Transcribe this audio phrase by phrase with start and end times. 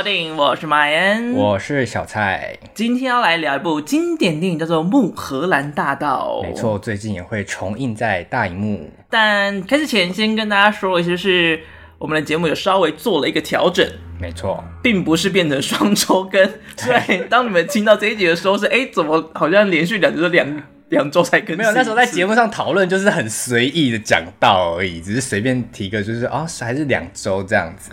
[0.00, 2.56] 个电影，我是马恩，我是小蔡。
[2.72, 6.40] 今天要来聊一部经典电影，叫做《木荷兰大道》。
[6.42, 8.90] 没错，最近也会重映在大荧幕。
[9.10, 11.60] 但开始前，先跟大家说一下，是
[11.98, 13.86] 我们的节目有稍微做了一个调整。
[14.18, 16.50] 没错，并不是变成双周更。
[16.82, 21.54] 对，当你们听到这一集的时候，是哎，怎么好像连续两周两两周才更？
[21.58, 27.90] 没有，那时候在节目上讨论，就是很随意的讲到而已，只是随便提个，就是哦，还是两周这样子。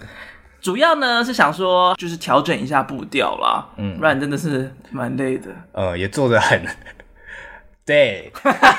[0.62, 5.50] 主要呢是想说，就是调整一下步调啦，嗯，不然真的是蛮累的。
[5.72, 6.62] 呃，也做得很，
[7.86, 8.32] 对，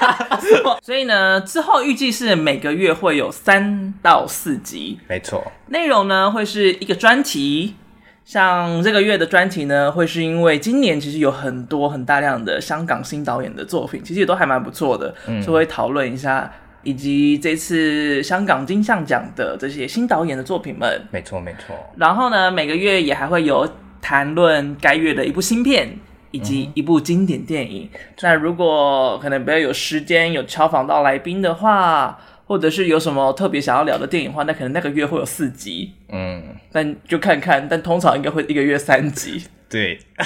[0.82, 5.50] 所以呢，之后预计是每个月会有三到四集，没错。
[5.68, 7.76] 内容呢会是一个专题，
[8.24, 16.52] 像这个月的专题呢，会是因为今年其实有很多很大量的香港新导演的作品，其实也都还蛮不错的，嗯，所以会讨论一下。
[16.82, 21.76] 以及这次香港金像奖的这些新导演的作品们，没错没错。
[21.96, 23.68] 然后呢，每个月也还会有
[24.00, 25.88] 谈论该月的一部新片
[26.30, 27.90] 以及一部经典电影。
[27.92, 35.92] 嗯、那如果可能比较有时间有敲访到来宾的话，或者是有什么特别想要聊的电影的话，那可能那个月会有四集。
[36.10, 36.42] 嗯，
[36.72, 39.44] 但就看看，但通常应该会一个月三集。
[39.68, 39.98] 对，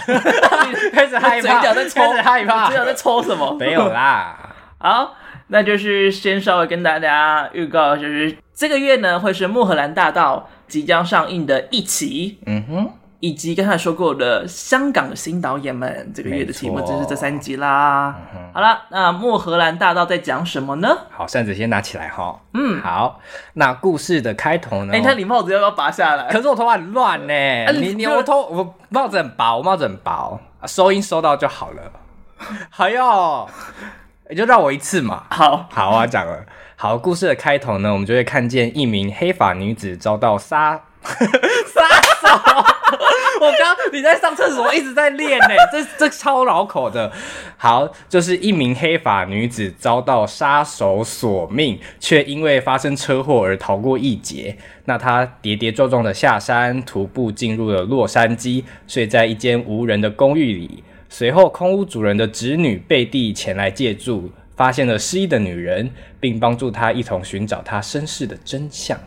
[0.93, 3.57] 开始害怕，开始害怕，嘴角在抽什么？
[3.59, 5.17] 没有啦，好。
[5.53, 18.17] 那就是先稍微跟大家预告，就是这个月呢会是《穆荷兰大道》即将上映的一期，嗯哼，以及刚才说过的香港的新导演们这个月的题目就是这三集啦。
[18.35, 20.89] 嗯、好了，那《穆荷兰大道》在讲什么呢？
[21.11, 22.41] 好，扇子先拿起来哈。
[22.55, 23.21] 嗯，好，
[23.53, 24.95] 那故事的开头呢？
[24.95, 26.33] 哎、欸，那你帽子要不要拔下来？
[26.33, 27.35] 可是我头发很乱呢。
[27.67, 31.83] 啊、 你你我头我帽子很薄，我帽子很薄，收音收到就好了。
[32.71, 33.47] 还要。
[34.33, 35.25] 也就让我一次嘛。
[35.29, 36.43] 好，好啊，讲了。
[36.75, 42.65] 好，故事的开头呢，我们就会看见一名黑发女子遭到杀 杀手。
[43.43, 47.13] 我刚你在上厕所一直在练呢，这这超绕口的。
[47.59, 54.57] 好，就是一名黑发女子遭到杀手索命，却因为发生车祸而逃过一劫。
[54.87, 60.83] 那她跌跌撞撞的下山，徒步进入了洛杉矶，睡在一间无人的公寓里。
[61.15, 68.99] 随后，空屋主人的侄女贝蒂前来借住，发现了失忆的女人，并帮助她一同寻找她身世的真相。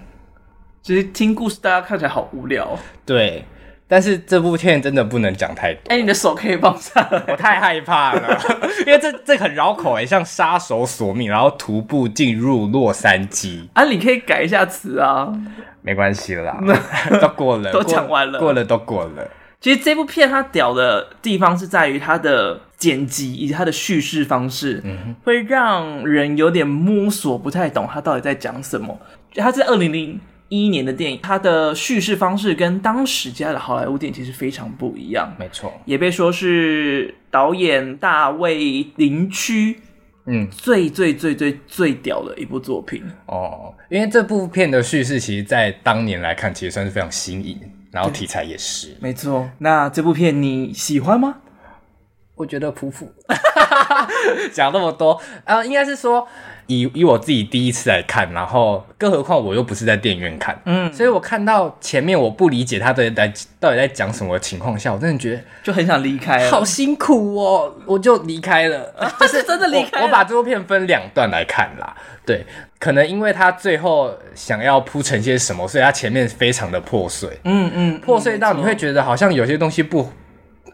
[0.84, 2.78] 其实听故事，大家看起来好无聊。
[3.08, 3.44] 对，
[3.88, 5.80] 但是这部片真的不能讲太多。
[5.88, 8.40] 哎、欸，你的手可以放下来，我太害怕了，
[8.86, 13.68] 因为这这很绕口哎，像杀手索命，然后徒步进入洛杉矶。
[13.74, 15.34] 啊，你可以改一下词啊，
[15.82, 16.56] 没关系啦，
[17.20, 19.28] 都过了，都讲完了，过了都过了。
[19.66, 28.96] 其实这部片它屌的地方是在于它的剪辑以及它的叙事方式，嗯，会让人有点摸索不太懂它到底在讲什么。
[29.34, 35.34] 它在二零零一年的电影，它的叙事方式跟当时家的好莱坞电影其实非常不一样。
[35.40, 39.80] 没错，也被说是导演大卫林区，
[40.28, 43.74] 嗯，最最最最最屌的一部作品哦。
[43.90, 47.60] 因为这部片的叙事，其实在当年来看，其实算是非常新颖。
[47.96, 49.50] 然后题材也是，没错。
[49.60, 51.38] 那这部片你喜欢吗？
[52.36, 53.10] 我觉得普普。
[54.52, 55.14] 讲那么多
[55.46, 56.28] 啊、呃，应该是说
[56.68, 70.08] 以以我自己第一次来看，然后更何况我又不是在电影院看，嗯，所以我看到前面我不理解他的在到底在讲什么的情况下，我真的觉得就很想离开，好辛苦哦，我就离开了， 就是真的离开了我。
[70.08, 71.96] 我把这部片分两段来看啦，
[72.26, 72.46] 对。
[72.86, 80.08] 可能因为他最后想要铺成些什么，所以他前面非常的破碎，嗯嗯，破碎到你会觉得好像有些东西不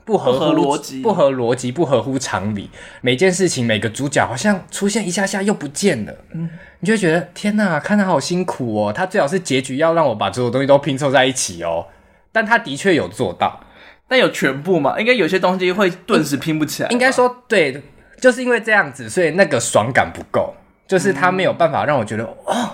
[0.04, 2.70] 不合乎逻辑，不合逻辑，不合乎常理。
[3.00, 6.50] 每件事情，每个主角好像出现一下下又不见了，嗯，
[6.82, 8.92] 你就会觉得天哪，看他好辛苦哦。
[8.92, 11.88] 他最好是结局要让我把所有东西都拼凑在一起哦，
[12.34, 13.62] 但他的确有做到，
[14.10, 15.00] 但有全部嘛？
[15.00, 16.90] 应该有些东西会顿时拼不起来。
[16.90, 17.82] 应该说对，
[18.20, 20.54] 就是因为这样子，所以那个爽感不够。
[20.92, 22.70] 就是他没有办法让我觉得、嗯、哦，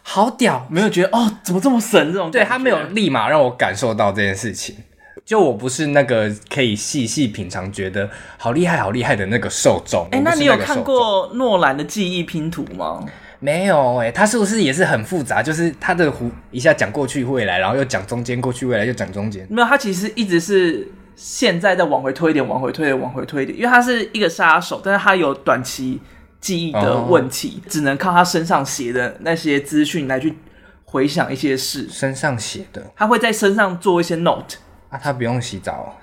[0.00, 2.30] 好屌，没有觉得哦，怎么这么神这种。
[2.30, 4.76] 对，他没有立马让我感受到这件事情，
[5.24, 8.08] 就我不是那个可以细细品尝，觉得
[8.38, 10.06] 好厉害、好厉害的那个受众。
[10.12, 13.04] 哎、欸，那你有看过诺兰的记忆拼图吗？
[13.40, 15.42] 没有哎、欸，他是不是也是很复杂？
[15.42, 19.44] 就是他的弧一下讲过去未来，然后又讲中间，过去未来又讲中间。
[19.50, 20.86] 没有，他其实一直是
[21.16, 26.00] 现在再往回推一点，往回推一点，往回推一点，因为他是一个杀手，但是他有短期。
[26.46, 30.38] 记忆的问题，只能靠他身上写的那些资讯来去
[30.84, 31.88] 回想一些事。
[31.90, 34.58] 身上写的，他会在身上做一些 note。
[34.88, 35.98] 啊，他不用洗澡？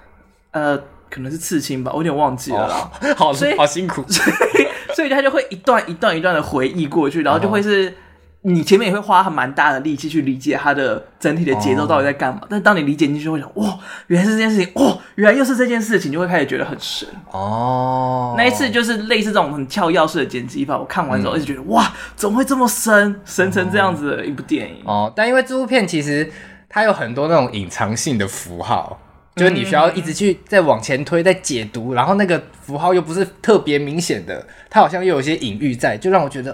[0.52, 0.78] 呃，
[1.10, 2.92] 可能是刺青吧，我有点忘记了啦。
[3.02, 4.04] 哦、 好，所以好辛苦。
[4.12, 7.96] 所以，所以他就会一段一段一段的回忆过去，然后就会是
[8.46, 18.36] 你前面也会花蛮大的力气去理解它的整体的节奏到底在干嘛，哦、但是当你理解进去，会想哇，原来是这件事情，哇，原来又是这件事情，就会开始觉得很神哦。
[18.38, 25.12] 那一次就是类似这种很跳钥匙的剪辑法，我看完之后一直觉得、嗯、哇，怎么会这么神，神成这样子的一部电影哦。
[25.16, 26.30] 但因为这部片其实
[26.68, 29.00] 它有很多那种隐藏性的符号，
[29.38, 36.54] 就是你需要一直去再往前推、再解读，然后那个符号又不是特别明显的，它好像又有一些隐喻在，就让我觉得。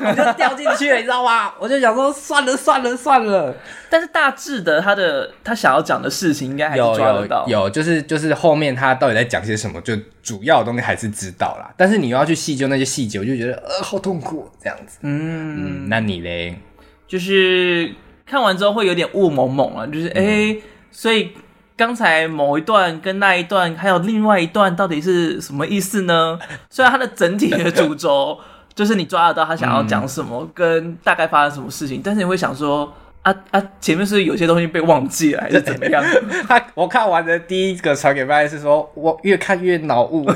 [0.00, 1.52] 我就掉进去了，你知道吗？
[1.60, 3.54] 我就想说，算了算了算了。
[3.90, 7.44] 但是大致的，他的他想要讲的事情，应该还是抓得到。
[7.46, 11.70] 有，有，有，就是就是后面他到底在讲些什么，就主要的东西还是知道啦。
[11.76, 14.98] 但是你又要去细究那些细节，我就觉得呃，好痛苦这样子。
[15.02, 16.58] 嗯嗯，那你嘞？
[17.06, 17.92] 就是
[18.24, 20.24] 看完之后会有点雾蒙蒙啊，就是哎、嗯
[20.54, 21.32] 欸，所以
[21.76, 26.38] 刚才某一段跟那一段，还有另外一段，到底是什么意思呢？
[26.70, 28.38] 虽然它的整体的主轴。
[28.74, 32.92] 就是你抓得到他想要讲什么，嗯、跟大概发生什么事情，但是你会想说，
[33.22, 36.02] 啊啊，前面是有些东西被忘记了，还是怎么样？
[36.48, 40.26] 他我看完的第一个传给麦是说，我越看越脑雾，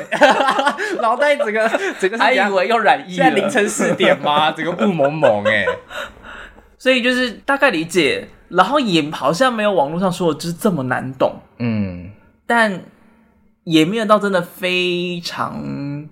[1.00, 1.68] 脑袋整个
[1.98, 4.52] 整个还以为要染疫，现在凌晨四点吗？
[4.56, 5.64] 整个雾蒙蒙哎，
[6.78, 12.10] 所以就是大概理解，然后也好像没有网络上说的就是这么难懂，嗯，
[12.46, 12.82] 但
[13.64, 16.06] 也没有到真的非常。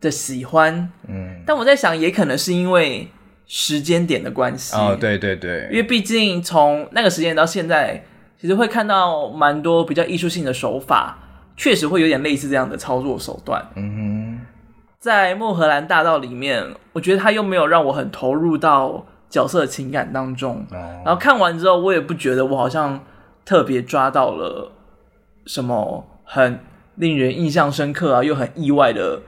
[0.00, 3.08] 的喜欢，嗯，但我在想，也可能是因为
[3.46, 4.76] 时间点的关系。
[4.76, 8.04] 哦，对对对，因为毕竟从那个时间到现在，
[8.40, 11.18] 其实会看到蛮多比较艺术性的手法，
[11.56, 13.60] 确实会有点类似这样的操作手段。
[13.74, 14.46] 嗯哼，
[15.00, 23.04] 在《莫荷兰大道》里面，我觉得他又没有让我很投入到角色的情感当中，哦，然后看完之后，我也不觉得我好像
[23.44, 24.70] 特别抓到了
[25.46, 26.60] 什么很
[26.94, 29.22] 令人印象深刻啊，又很意外的。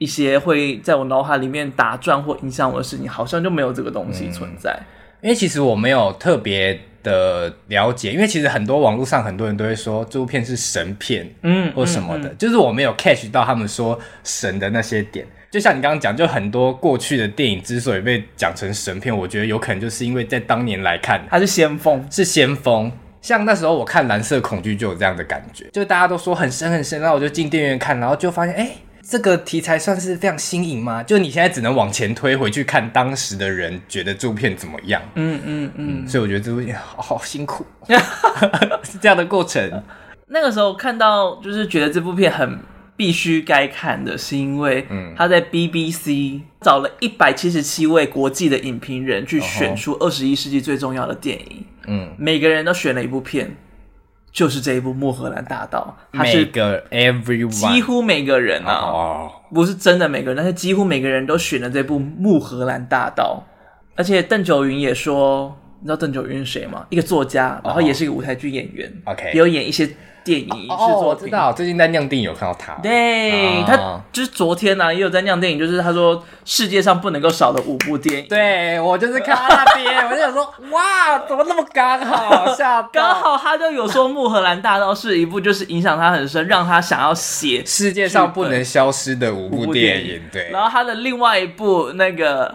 [0.00, 4.72] 一些会在我脑海里面打转或影响我的事情，好像就没有这个东西存在。
[4.72, 4.84] 嗯，
[5.24, 15.26] 因为其实我没有特别的了解，因为其实很多网络上很多人都会说这部片是神片，嗯，或什么的，嗯嗯，就是我没有 catch 到他们说神的那些点。
[15.50, 22.90] 就像你刚刚讲，就很多过去的电影之所以被讲成神片，我觉得有可能就是因为在当年来看，它是先锋，是先锋。
[23.20, 28.70] 像那时候我看《蓝色恐惧》就有这样的感觉，就大家都说很深很深，然后我就进电影院看，然后就发现，哎。
[29.02, 31.02] 这个题材算是非常新颖吗？
[31.02, 35.02] 就你现在只能往前推回去看当时的人觉得这部片怎么样？
[35.14, 37.64] 嗯嗯嗯，所以我觉得这部片好，好辛苦，
[38.84, 39.82] 是这样的过程。
[40.28, 42.58] 那个时候看到就是觉得这部片很
[42.96, 44.86] 必须该看的，是因为
[45.16, 53.56] 他在 BBC 找了一百七十七位国际的影评人去选出二十一世纪最重要的电影，嗯，每个人都选了一部片。
[54.32, 59.30] 就是这一部《穆赫兰大道》，它是个 everyone，几乎每个人啊，oh.
[59.52, 63.42] 不是真的每个人，但是几乎每个人都选了这部《穆荷兰大道》，
[63.96, 66.86] 而且邓九云也说，你知道邓九云是谁吗？
[66.90, 69.88] 一个作家，然后也是一个舞台剧演员，OK，也有演一些。
[70.22, 72.74] 电影影视作品，我知道，最近在酿电影有看到他。
[72.82, 73.74] 对，他
[74.12, 78.28] 就是昨天呢，也有在酿电影，就是他说世界上不能够少的五部电影。
[78.28, 82.54] 对，我就是看到那边，我就想说，哇，怎么那么刚好？
[82.54, 90.20] 下刚好他就有说《穆荷兰大道》是一部就是影响他很深，让他想要写世界上不能消失的五部电影。
[90.30, 92.54] 对，然后他的另外一部那个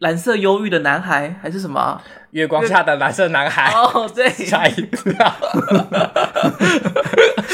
[0.00, 2.02] 蓝色忧郁的男孩还是什么？
[2.30, 3.72] 月光下的蓝色男孩。
[3.72, 5.36] 哦，对，下一部啊，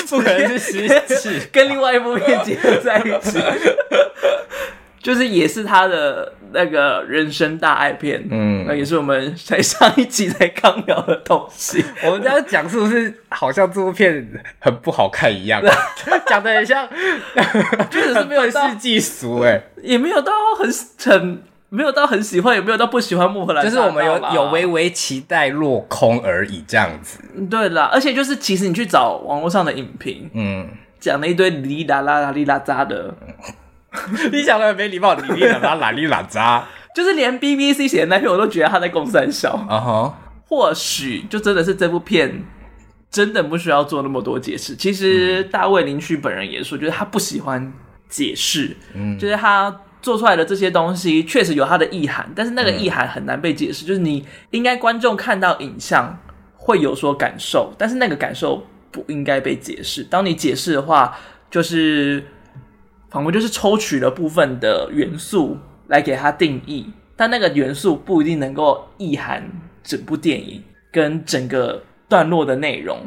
[0.09, 3.39] 不可能是十七，跟另外一部片结合在一起，
[5.03, 11.85] 就是也是他的那个人生大爱片，嗯，那也是我们在上一集才刚聊的东西。
[12.05, 14.27] 我们这样讲是不是好像这部片
[14.59, 15.63] 很不好看一样？
[16.27, 16.89] 讲的很像，
[17.91, 20.69] 确实是没有世纪俗哎，也没有到很
[21.05, 21.43] 很。
[21.75, 27.19] 没有到很喜欢，也没有到不喜欢木荷兰，就是我们有有微微期待落空而已，这样子。
[27.51, 30.69] 对啦，而且就是其实你去找网络上的影评，嗯，
[31.01, 33.13] 讲了一堆哩哩啦啦啦哩啦喳的，
[34.31, 36.63] 你讲的很没礼貌，哩哩啦啦啦哩啦喳，
[36.95, 40.19] 就是连 BBC 写的那篇我都觉得他在公三小啊哈。
[40.47, 42.45] 或许就真的是这部片
[43.11, 44.77] 真的不需要做那么多解释。
[44.77, 47.73] 其实大卫林旭本人也说，就是他不喜欢
[48.09, 49.75] 解释，嗯，就是他。
[50.05, 53.87] 做出来的这些东西确实有它的意涵，但是那个意涵很难被解释。
[53.87, 56.15] 嗯、就是你应该观众看到影像
[56.55, 60.05] 会有所感受，但是那个感受不应该被解释。
[60.05, 61.17] 当你解释的话，
[61.51, 62.23] 就是
[63.09, 65.57] 仿佛就是抽取了部分的元素
[65.87, 69.51] 来给它定义，但那个元素不一定能够意涵
[69.83, 72.99] 整部电影跟整个段落的内容。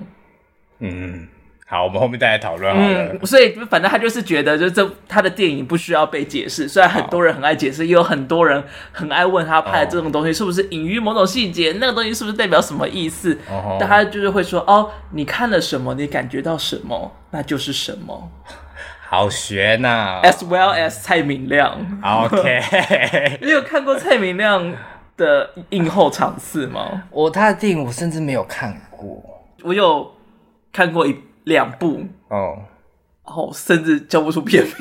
[0.80, 1.28] 嗯。
[1.70, 3.12] 好，我们后面再来讨论好了。
[3.12, 6.66] 嗯，所以反正他就是觉得，就是这他的电影不需要被解释。
[6.66, 13.38] 虽然很多人很爱解释，也有很多人很爱问他拍的这种东西是不是隐喻某种细节，那个东西是不是代表什么意思？
[13.50, 18.32] 哦，但他就是会说，哦，你看了什么，你感觉到什么，那就是什么。
[19.10, 21.78] 好学呐，as well as 蔡明亮。
[22.04, 24.74] OK， 你有看过蔡明亮
[25.18, 27.04] 的映后场次吗？
[27.12, 29.22] 我他的电影我甚至没有看过，
[29.64, 30.14] 我有
[30.74, 31.16] 看过一
[31.48, 32.06] 两部。
[32.30, 32.60] 哦，
[33.26, 34.74] 然后甚至叫不出片名。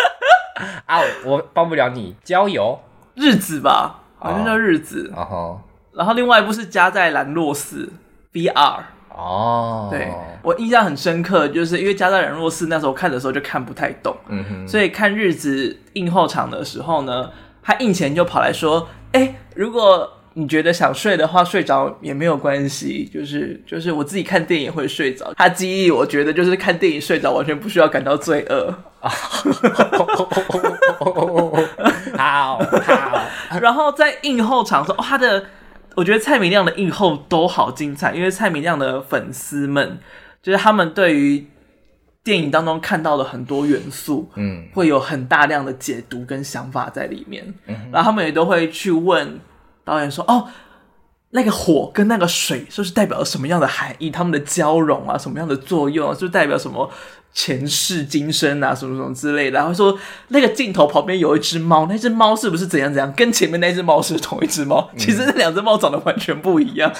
[0.86, 2.14] 啊，我帮不了你。
[2.22, 2.78] 郊游
[3.14, 5.12] 日子吧，好像叫日子。
[5.16, 5.60] 哦，
[5.92, 7.92] 然后另外一部是加在兰若寺
[8.32, 8.80] VR。
[9.14, 10.10] 哦，对，
[10.42, 17.30] 我印象很深刻，就是因为加在兰若寺那时候看的时候就看不太懂，嗯哼，所以看日子映后场的时候呢，
[17.62, 28.74] 他映前就跑来说，哎，如果你觉得想睡的话，睡着也没有关系，就是就是我自己看电影会睡着，他记忆我觉得就是看电影睡着完全不需要感到罪恶，
[32.16, 32.60] 好，好，
[33.60, 35.44] 然后在映后场说，哦，他的。
[35.94, 39.98] 我觉得蔡明亮的映后都好精彩，因为蔡明亮的粉丝们，
[40.42, 41.46] 就是他们对于
[42.24, 49.38] 电影当中看到的很多元素，嗯，会有很大量的解读跟想法在里面，嗯，然后他们也都会去问
[49.84, 50.48] 导演说：“哦，
[51.30, 54.10] 那个火跟那个水，是不是代表了什么样的含义？
[54.10, 56.90] 他们的交融啊，什么样的作用啊，就代表什么？”
[57.34, 59.98] 前世今生啊，什么什么之类的，然后说
[60.28, 63.10] 那个镜头旁边有一只猫，那只猫是不是怎样怎样？
[63.14, 64.90] 跟前面那只猫是同一只猫？
[64.98, 66.92] 其实那两只猫长得完全不一样，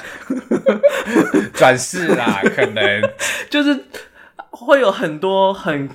[1.52, 3.02] 转世啦，可能
[3.50, 3.84] 就是
[4.52, 5.90] 会有很多很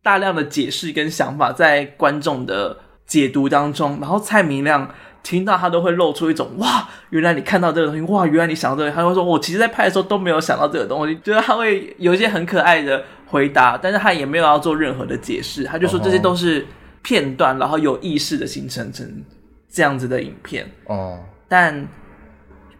[0.00, 4.88] 大量的解释跟想法在观众的解读当中，然后蔡明亮。
[5.22, 16.66] 听到他都会露出一种哇，原来你看到这个东西，哇，原来你想到这个，他会说，我其实，在拍的时候都没有想到这个东西，就是他会有一些很可爱的回答，但是他也没有要做任何的解释，他就说这些都是
[17.02, 19.24] 片段，然后有意识的形成成
[19.68, 21.86] 这样子的影片哦，但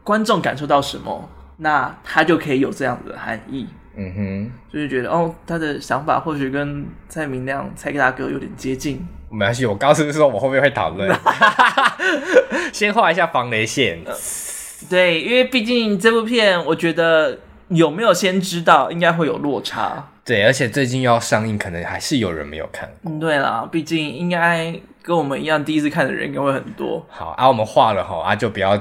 [0.03, 1.29] 观众感受到什么，
[1.59, 3.67] 那他就可以有这样子的含义，
[3.97, 9.07] 嗯哼，就是觉得哦，他的想法或许跟蔡明亮、蔡大哥有点接近。
[9.31, 11.09] 没关系，我刚刚是不是说我后面会讨论？
[12.73, 13.99] 先画一下防雷线。
[14.89, 17.39] 对，因为毕竟这部片，我觉得
[17.69, 20.09] 有没有先知道，应该会有落差。
[20.25, 22.89] 对，而且最近要上映，可能还是有人没有看。
[23.05, 27.05] 嗯，对啦，毕竟应该跟我们一样第一次看的人应该会很多。
[27.09, 28.81] 好啊，我们画了哈啊，就不要。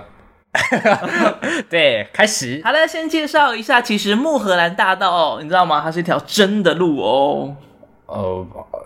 [1.69, 2.61] 对，开始。
[2.63, 5.81] 好了，先介绍一下，其实木荷兰大道哦，你知道吗？
[5.83, 7.55] 它是一条真的路哦。
[8.05, 8.47] 哦。
[8.71, 8.78] 呃，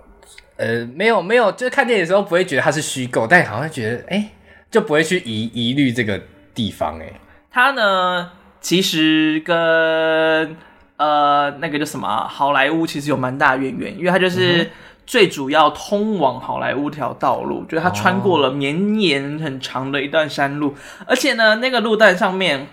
[0.95, 4.29] 没有没有，就是看电影的时候不会觉得它是虚构，但好像觉得哎，
[4.69, 6.21] 就不会去疑疑虑这个
[6.53, 7.11] 地方哎。
[7.51, 8.31] 它呢，
[8.61, 10.55] 其实跟
[10.97, 14.69] 呃那个叫什么好莱坞其实有蛮大渊源，因为它就是
[15.05, 20.73] 最主要通往好莱坞条道路，嗯、就是它穿过了绵延很长的一段山路，哦、
[21.07, 22.67] 而且呢，那个路段上面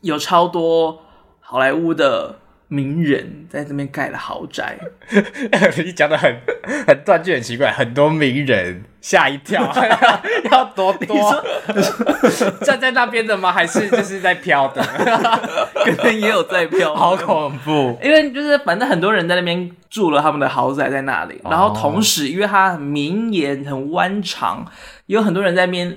[0.00, 1.02] 有超多
[1.40, 2.40] 好莱坞的。
[2.68, 4.76] 名人在这边盖了豪宅，
[5.84, 6.36] 你讲的很
[6.86, 7.70] 很断句，很奇怪。
[7.70, 9.72] 很多名人吓一跳，
[10.50, 11.44] 要多多
[12.64, 13.52] 站在那边的吗？
[13.52, 14.82] 还是就是在飘的？
[14.82, 17.96] 可能也有在飘，好恐怖。
[18.02, 24.66] 因为就是反正很多人在那边住了他们的豪宅在那里，然后同时因为它很绵延很弯长，
[25.06, 25.96] 有很多人在那边。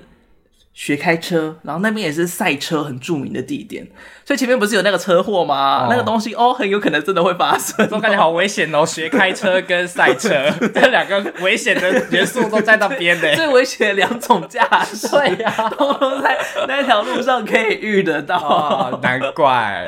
[0.80, 3.86] 学开车，然后那边也是赛车很著名的地点，
[4.24, 5.84] 所以前面不是有那个车祸吗？
[5.84, 8.86] 哦、那个东西哦，很有可能真的会发生，我感觉好危险哦！
[8.86, 10.32] 学开车跟赛车。
[10.74, 19.86] 这两个危险的元素都在那边呢，最危险的两种驾驶，对呀、啊，都都在那条路上可以遇得到，哦、难怪。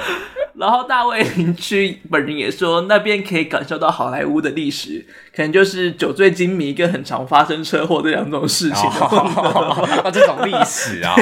[0.62, 5.04] 然后大卫邻居本人也说，那边可以感受到好莱坞的历史，
[5.36, 11.16] 可能就是酒醉金迷跟很常发生车祸这两种事情的、哦哦、 这种历史啊，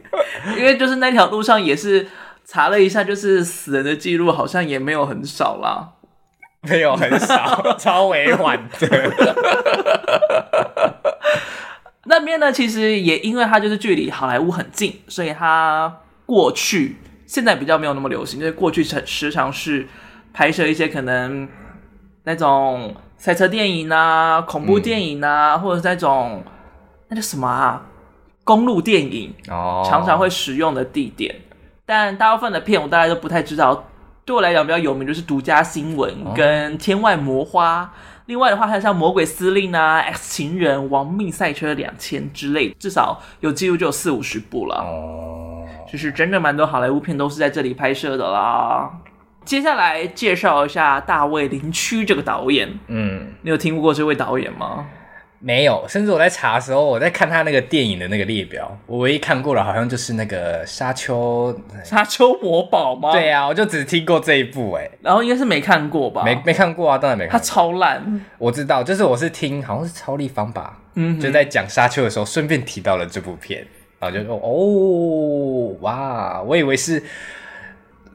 [0.56, 2.08] 因为就是那条路上也是
[2.46, 5.90] 查了一下，就是死人的记录好像也没有很少啦，
[6.62, 9.12] 没有很少，超委婉的。
[12.08, 16.96] 那边呢，其实也因为它就是距离好莱坞很近，所以它过去。
[17.26, 19.86] 现在比较没有那么流行，就是过去时时常是
[20.32, 21.48] 拍摄一些可能
[22.24, 26.42] 那种赛车电影啊、恐怖电影啊，嗯、或者是那种
[27.08, 27.86] 那叫什么啊，
[28.44, 31.34] 公路电影哦，常常会使用的地点。
[31.84, 33.84] 但大部分的片我大概都不太知道。
[34.24, 37.90] 对我来讲比较有名就是《独家新闻》跟《天外魔花》哦，
[38.26, 44.78] 另外的话还有像《魔鬼司令》啊，《X 情人》、《亡命赛车两千》之类，至少有记录就有四五十部了。
[44.78, 45.55] 哦。
[45.90, 48.90] 就是真的蛮多好莱坞片都是在这里拍摄的啦。
[49.44, 52.68] 接下来介绍一下大卫林区这个导演。
[52.88, 54.86] 嗯，你有听过这位导演吗？
[55.38, 62.30] 没有，甚至我在查的时候，我在看他那个电影的那个列表，我唯一看过的好像就是那个沙丘《沙丘》。
[62.42, 63.12] 魔堡吗？
[63.12, 66.24] 对呀、啊，我就只听过这一部，哎，然后应该是没看过吧？
[66.24, 67.38] 没没看过啊，当然没看过。
[67.38, 73.64] 他超烂， 我知道，就是我是听，好像是超立方吧，嗯，就在讲沙丘的时候，顺便提到了这部片，
[73.98, 77.02] 然后就说，哦，哇，我以为是，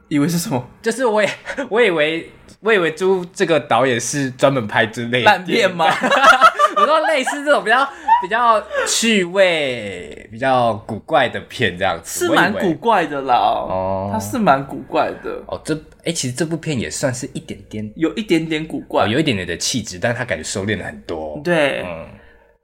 [0.08, 0.64] 以为是什么？
[0.80, 1.28] 就是我也
[1.68, 5.86] 我以为我以为朱这个导演是专门拍之类的烂片吗？
[6.76, 7.84] 我说类似这种比较
[8.22, 13.34] 比较趣味、比较古怪的片，这样子是蛮古怪的啦。
[13.34, 15.42] 哦，它是蛮古怪的。
[15.48, 21.40] 哦，这哎、欸，其实这部片也算是一点点，有一点点古怪，哦、有一点点的气质，但是他感觉收敛了很多。
[21.42, 22.06] 对，嗯。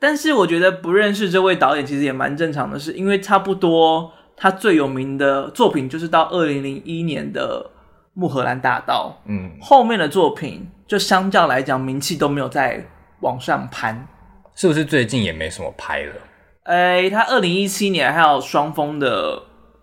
[0.01, 7.71] 但是我觉得不认识这位导演其实也蛮正常的是，是因为差不多他最有名的作品就是到二零零一年的
[8.15, 9.21] 《穆荷兰大道》。
[9.29, 12.87] 嗯，后面的作品就相较来讲名气都没有在。
[13.21, 14.07] 往上攀，
[14.55, 16.15] 是不是最近也没什么拍了？
[16.63, 19.43] 哎、欸，他二零一七年还有双峰的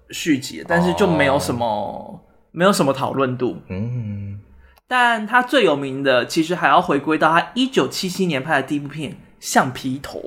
[0.10, 2.22] 续集，但是就没有什么、哦、
[2.54, 3.58] 没有什么讨论度。
[3.68, 4.40] 嗯，
[4.88, 10.20] 但他最有名的其实还要回归到他一九七七年拍的第一部片《橡皮头》。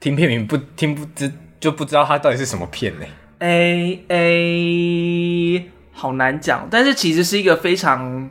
[0.00, 3.06] 听片名不听不知就不知道它到底是什么片呢？
[3.38, 6.68] 哎哎、欸欸，好难讲。
[6.70, 8.30] 但是其实是一个非常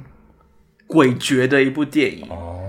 [0.87, 2.27] 诡谲的一部电影。
[2.29, 2.59] 哦。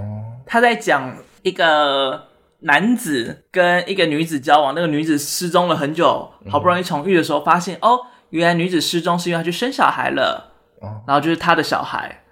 [0.46, 2.28] 他在讲一个
[2.60, 12.23] 男子跟一个女子交往，那个女子失踪了很久，好不容易重遇的时候，发现哦，原来女子失踪是因为她去生小孩了，哦然后就是他的小孩，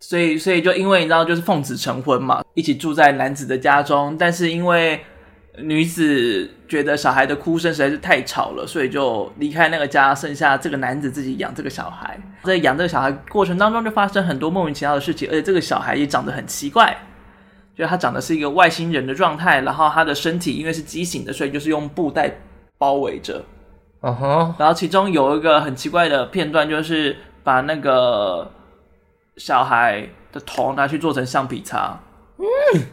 [0.00, 5.00] 所以所以就因为你知道就是奉子成婚嘛，一起住在男子的家中，但是因为
[5.58, 16.96] 女子觉得小孩的哭声实在是太吵了，所以就离开那个家，剩下这个男子自己养这个小孩，在养这个小孩过程当中就发生很多莫名其妙的事情，而且这个小孩也长得很奇怪。
[17.76, 22.30] 就他长得是一个外星人的状态，然后他的身体因为是畸形的，所以就是用布袋
[22.76, 23.42] 包围着。
[24.02, 24.54] 嗯哼。
[24.58, 28.50] 然后其中有一个很奇怪的片段，就是把那个
[29.36, 31.98] 小孩的头拿去做成橡皮擦。
[32.38, 32.44] 嗯。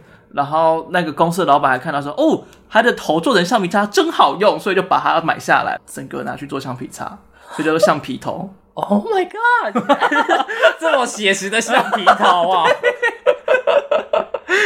[0.34, 7.06] 然后那个公司的老板还看到说：“哦，他的头做成橡皮擦真好用，所以就把它买下来，整个拿去做橡皮擦，
[7.54, 8.54] 所以叫做橡皮头。
[8.76, 9.82] ”Oh my god！
[10.80, 12.68] 这么写实的橡皮头啊！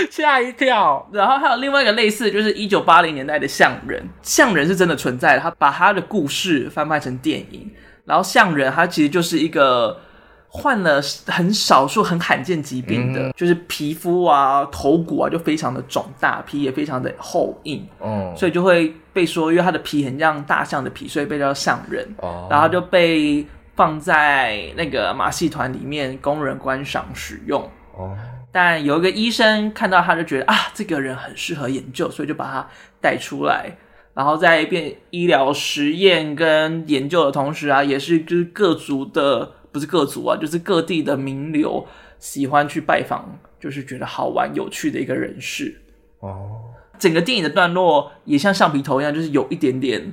[0.09, 7.71] 吓一跳，然后还有另外一个类似，就是一九八零年代的象人，象人是真的存在的，他把他的故事翻拍成电影，
[8.03, 9.97] 然后象人他其实就是一个
[10.53, 27.61] 患了很少数很罕见疾病的，嗯、就是皮肤啊、头骨啊就非常的肿大，皮也非常的厚硬，哦，所以就会被说，因为他的皮很像大象的皮，所以被叫象人，哦，然后就被放在那个马戏团里面供人观赏使用，
[27.95, 28.13] 哦。
[28.51, 32.67] 但有一个医生看到他就觉得啊，这个人很适合研究，所以就把他
[32.99, 33.77] 带出来，
[34.13, 41.85] 然后在一边医疗实验跟研究的同时啊，也是就是各族的不是各族啊，就是各地的名流
[42.19, 45.81] 喜欢去拜访，就是觉得好玩有趣的一个人士
[46.19, 46.61] 哦。
[46.99, 50.11] 整个电影的段落也像橡皮头一样，就是有一点点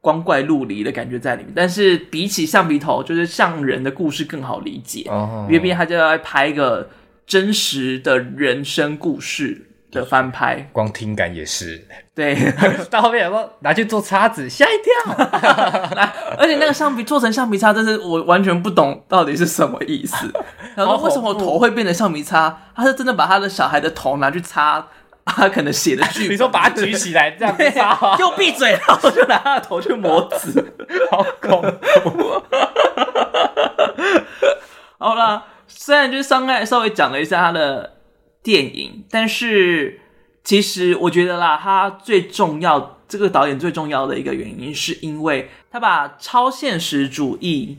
[0.00, 5.46] 光怪陆离的感觉在里面，但是比起橡皮头，就是像人的故事更好理解哦。
[5.48, 6.88] 因为毕竟他就要拍一个。
[7.26, 12.36] 真实的人生故事的翻拍，光听感也是对。
[12.90, 15.14] 到后面有说拿去做叉子，吓一跳。
[16.36, 20.30] 而且那个橡皮做成橡皮擦，真是我完全不懂到底是什么意思。
[20.76, 22.58] 然后为什么头会变成橡皮擦？
[22.74, 24.84] 他是真的把他的小孩的头拿去擦，
[25.24, 26.28] 他可能写的剧。
[26.28, 30.62] 你说把它举起来这样擦，又闭嘴，然后就拿他的头去磨纸，
[31.10, 31.62] 好恐
[32.02, 32.42] 怖。
[34.98, 35.44] 好了。
[35.66, 37.93] 虽然就是刚才稍微讲了一下他的
[38.44, 39.98] 电影，但是
[40.44, 47.78] 其实我觉得啦，他最重要，这个导演最重要的一个原因，是因为他把超现实主义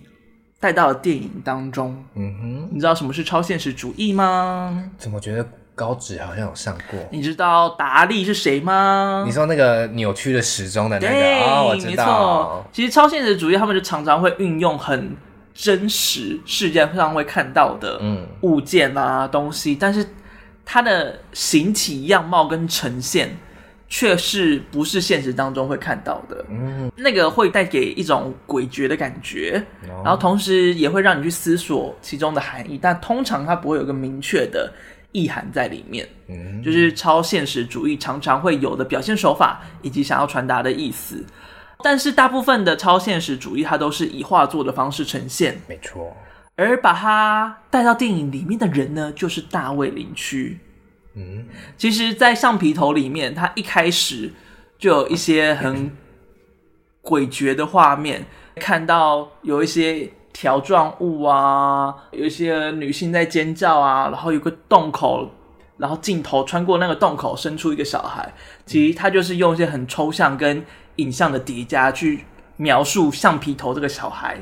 [0.60, 2.04] 带到了电影当中。
[2.16, 4.92] 嗯哼，你知道什么是超现实主义吗？
[4.98, 7.00] 怎么觉得高职好像有上过？
[7.12, 9.24] 你知道达利是谁吗？
[9.26, 11.14] 你说那个扭曲的时钟的那个？
[11.14, 12.68] 对，哦，我知道。
[12.74, 15.16] 其实超现实主义他们就常常会运用很。
[15.58, 17.98] 真实世界上会看到的
[18.42, 20.06] 物件啊、嗯、东西，但是
[20.66, 23.38] 它的形体样貌跟呈现，
[23.88, 26.44] 却是不是现实当中会看到的。
[26.50, 34.74] 嗯，那个会带给一种诡谲的感觉，哦、然后同时也会让你去思索其中的含义，但通常它不会有个明确的
[35.12, 36.10] 意涵在里面。
[36.28, 41.24] 嗯，就是超现实主义常常会有的表现手法以及想要传达的意思。
[41.84, 46.18] 但是大部分的超现实主义，它都是以画作的方式呈现，没错。
[46.56, 50.60] 而把他带到电影里面的人呢，就是大卫林区。
[51.16, 51.46] 嗯，
[51.78, 54.32] 其实，在橡皮头里面，他一开始
[54.78, 55.92] 就有一些很
[57.04, 65.32] 诡谲的画面，看到有一些条状物啊，有一些女性在尖叫啊，然后有个洞口，
[65.78, 68.34] 然后镜头穿过那个洞口，生出一个小孩。
[68.66, 70.66] 其实他就是用一些很抽象跟
[70.98, 72.26] 影像的叠加去
[72.58, 74.38] 描述橡皮头这个小孩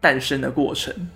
[0.00, 1.08] 诞生的过程。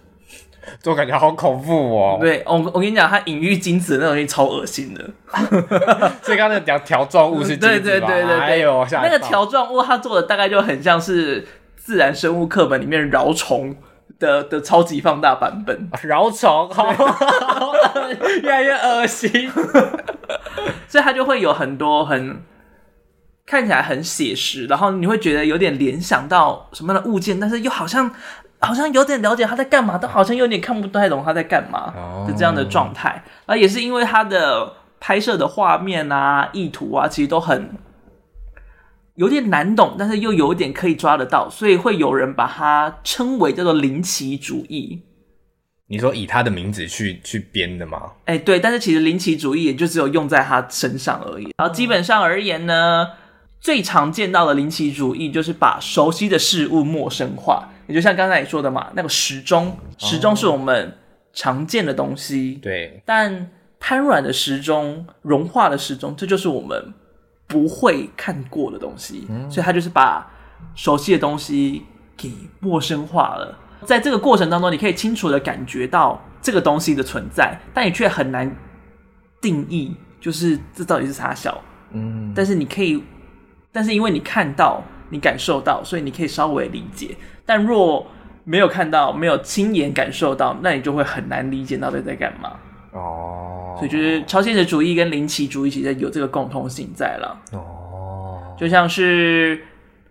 [0.83, 2.18] 就感觉好恐怖哦！
[2.20, 5.05] 对，我我跟你讲，他隐喻精子的那东西超恶心的。
[6.22, 7.57] 所以刚刚那个条条状物是？
[7.57, 13.76] 对对对对对，哎呦，那个条状物它做的大概就很像是自然生物课本里面蛲虫
[14.18, 15.88] 的的超级放大版本。
[15.92, 16.68] 蛲虫，
[18.42, 19.50] 越来越恶心。
[20.88, 22.42] 所以它就会有很多很
[23.44, 28.11] 看起来很写实，然后你会觉得有点联想到什么样的物件，但是又好像。
[28.61, 31.92] 好像有点了解他在干嘛，但好像有点看不太懂他在干嘛
[32.27, 33.23] 的这样的状态。
[33.45, 37.71] 啊，也是因为他的拍摄的画面啊、意图啊，其实都很
[39.16, 45.03] 有点难懂，但是又有点可以抓得到，所以会有人把它称为叫做林奇主义。
[45.88, 48.12] 你说以他的名字去去编的吗？
[48.25, 51.49] 哎、欸，对，但是其实林奇主义也就只有用在他身上而已。
[51.59, 53.07] 然后基本上而言呢，
[53.61, 57.69] 最常见到的林奇主义就是把熟悉的事物陌生化。
[57.87, 60.92] 也就像刚才你说的嘛，那个时钟，时钟是我们
[61.33, 63.01] 常见的东西，对。
[63.05, 66.92] 但瘫软的时钟、融化的时钟，这就是我们
[67.46, 70.29] 不会看过的东西，嗯、所以它就是把
[70.75, 71.85] 熟悉的东西
[72.16, 73.57] 给陌生化了。
[73.85, 78.51] 在这个过程当中，你可以清楚的感觉到这个东西的存在，但你却很难
[79.40, 81.62] 定义，就是这到底是啥小。
[81.92, 82.33] 嗯。
[82.35, 83.03] 但是你可以，
[83.70, 84.83] 但是因为你看到。
[85.11, 87.16] 你感受到，所以你可以稍微理解。
[87.45, 88.07] 但若
[88.45, 92.53] 没有看到，没有亲眼感受到，那你就会很难理解到底在干嘛。
[92.92, 97.38] 哦，所以就是超现实主义跟灵奇主义其实有这个共通性在了。
[97.53, 99.62] 哦，就像是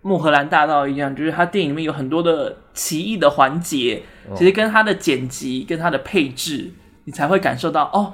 [0.02, 4.02] 穆荷兰大道一样，就是它电影里面有很多的奇异的环节，
[4.36, 6.70] 其实跟它的剪辑、跟它的配置，
[7.04, 8.12] 你才会感受到哦，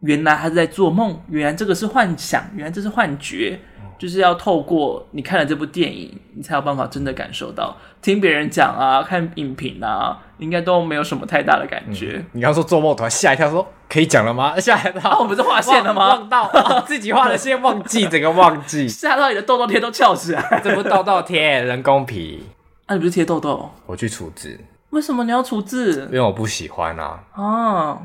[0.00, 3.58] 原来他是在做梦，原来这个是幻想，原来这是幻觉。
[4.00, 7.76] 就是要透过你看了这部电影，你才有办法真的感受到。
[8.00, 12.14] 听别人讲啊，看影评啊，应该都没有什么太大的感觉。
[12.16, 14.54] 嗯、你刚说做梦，突然吓一跳，说可以讲了吗？
[14.58, 16.08] 吓一跳，我们是画线了吗？
[16.14, 20.62] 忘到、啊、自己画的线，忘记整个忘记， 吓到你的痘痘贴都翘起来。
[20.64, 22.46] 这不痘痘贴，人工皮。
[22.86, 23.70] 那、啊、你不是贴痘痘？
[23.84, 24.58] 我去除痣。
[24.88, 26.06] 为什么你要除痣？
[26.06, 27.20] 因为我不喜欢啊。
[27.32, 27.98] 啊。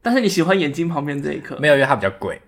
[0.00, 1.56] 但是你喜欢眼睛旁边这一颗？
[1.58, 2.40] 没有，因为它比较贵。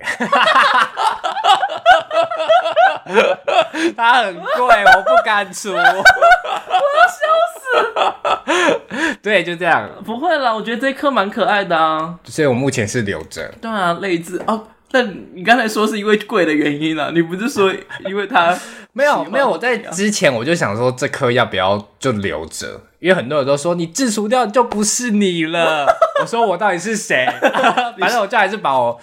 [3.97, 5.73] 它很贵，我不敢除。
[5.73, 7.21] 我要笑
[7.55, 9.17] 死。
[9.23, 9.89] 对，就这样。
[10.05, 12.15] 不会啦，我觉得这一颗蛮可爱的啊。
[12.25, 13.53] 所以我目前是留着。
[13.61, 14.67] 对啊，类似哦。
[14.91, 17.71] 但你刚才说是因为贵的原因啊，你不是说
[18.07, 18.57] 因为它
[18.95, 19.49] 没有没有？
[19.51, 25.87] 我在之前我就想说这颗要不要就留着，因为很多人都说你自除掉就不是你了。
[26.23, 27.27] 我说我到底是谁？
[28.01, 28.99] 反正我就还是把我。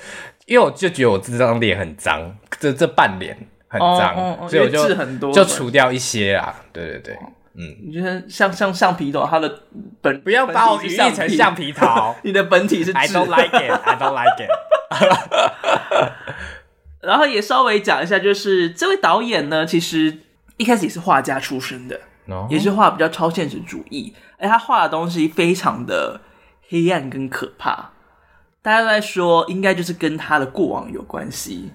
[0.48, 3.36] 因为我就觉得我这张脸很脏，这这半脸
[3.80, 6.56] 很脏，哦哦、所以我就很多就除掉一些啊。
[6.72, 9.60] 对对对，哦、嗯，你觉得像像橡皮头，它的
[10.02, 14.50] 本不要把我比喻成橡皮头， 你的本体是 I don't like it, I don't like it。
[17.02, 20.18] 然后也稍微讲一下，就是这位导演呢，其实
[20.58, 26.22] 一开始也是画家出身的，哦、也是画比较超现实主义，而他画的东西非常的
[26.70, 27.92] 黑暗跟可怕。
[28.62, 31.72] 大家都在说，应该就是跟他的过往有关系。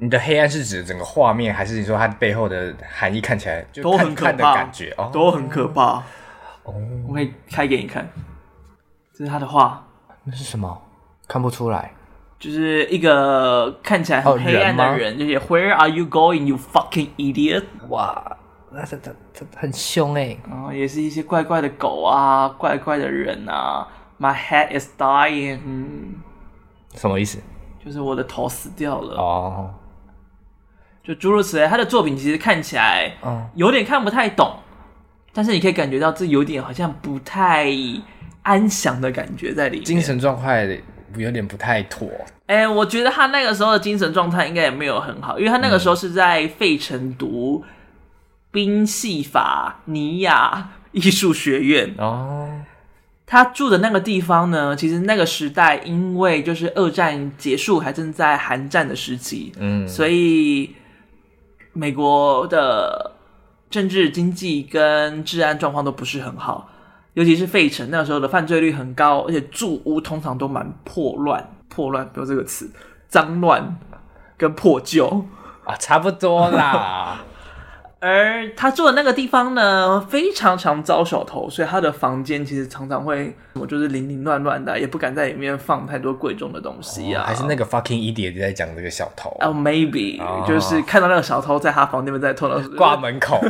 [0.00, 4.94] 你的黑暗是指整个画面，还是你说它背后的含义看起来就都很可怕的感觉？
[4.96, 6.02] 哦，都很可怕。
[6.62, 6.74] 哦，
[7.06, 8.08] 我可以开给你看，
[9.12, 9.86] 这是他的画。
[10.24, 10.82] 那是什么？
[11.28, 11.92] 看不出来。
[12.38, 17.64] 就是一个看起来很黑暗的人，人就是 Where are you going, you fucking idiot？
[17.90, 18.38] 哇，
[18.70, 20.38] 那这这这很凶哎。
[20.48, 23.86] 然后也是一些怪怪的狗啊，怪怪的人啊。
[24.18, 25.60] My head is dying。
[26.94, 27.38] 什么意思？
[27.84, 29.16] 就是我的头死掉了。
[29.20, 29.74] 哦。
[31.02, 33.12] 就诸如此类，他的作品其实看起来，
[33.54, 34.62] 有点看不太懂，嗯、
[35.32, 37.72] 但是你可以感觉到这有点好像不太
[38.42, 39.84] 安详的感觉在里面。
[39.84, 40.80] 精神状态
[41.16, 42.08] 有点不太妥。
[42.46, 47.64] 哎、欸，我觉得他那个时候的精神状态应该也没有很好，因为他那个时候是在费城读
[48.50, 51.94] 宾夕法尼亚艺术学院。
[51.98, 52.48] 哦。
[53.26, 60.74] 他住的那个地方呢，其实那个时代因为就是二战结束，还正在寒战的时期，嗯，所以
[61.80, 63.12] 美国的
[63.70, 66.68] 政治经济跟治安状况都不是很好。
[67.14, 72.70] 尤其是费城那时候的犯罪率很高，而且住屋通常都蛮破乱，破乱没有这个词，
[73.08, 73.78] 脏乱
[74.36, 75.24] 跟破旧
[75.64, 77.22] 啊，差不多啦。
[78.00, 87.22] 而他住的那个地方呢，非常常遭小偷，所以他的房间其实常常会，我就是零零乱乱的，也不敢在里面放太多贵重的东西啊。
[87.22, 93.38] 哦、还是那个 fucking idiot 在讲这个小偷哦、就是看到那个小偷在他房间里面在偷东西，挂门口。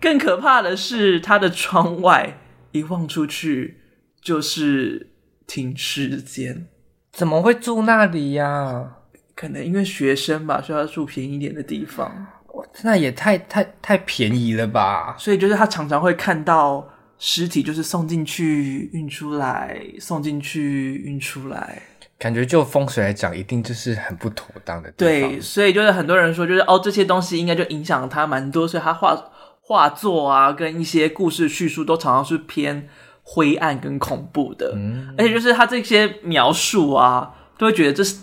[0.00, 2.38] 更可怕的是，他的窗外
[2.72, 3.82] 一望出去
[4.22, 5.10] 就是
[5.46, 6.66] 停尸间，
[7.12, 8.92] 怎么会住那里呀、啊？
[9.36, 12.26] 可能因为学生吧，需要住便宜一点的地方。
[12.82, 15.14] 那也太太太便宜了吧？
[15.18, 21.82] 所以就是他常常会看到尸体，就是送进去、运出来，送进去、运出来。
[22.18, 25.30] 感觉就风水来讲，一定就是很不妥当的地方。
[25.30, 29.22] 对，所以就是很多人说，就是哦，这些东西应该就影响他蛮多，所以他画
[29.60, 32.88] 画作啊，跟一些故事叙述都常常是偏
[33.22, 34.72] 灰暗跟恐怖的。
[34.74, 38.20] 嗯，而且就是他这些描述啊，都会觉得这是。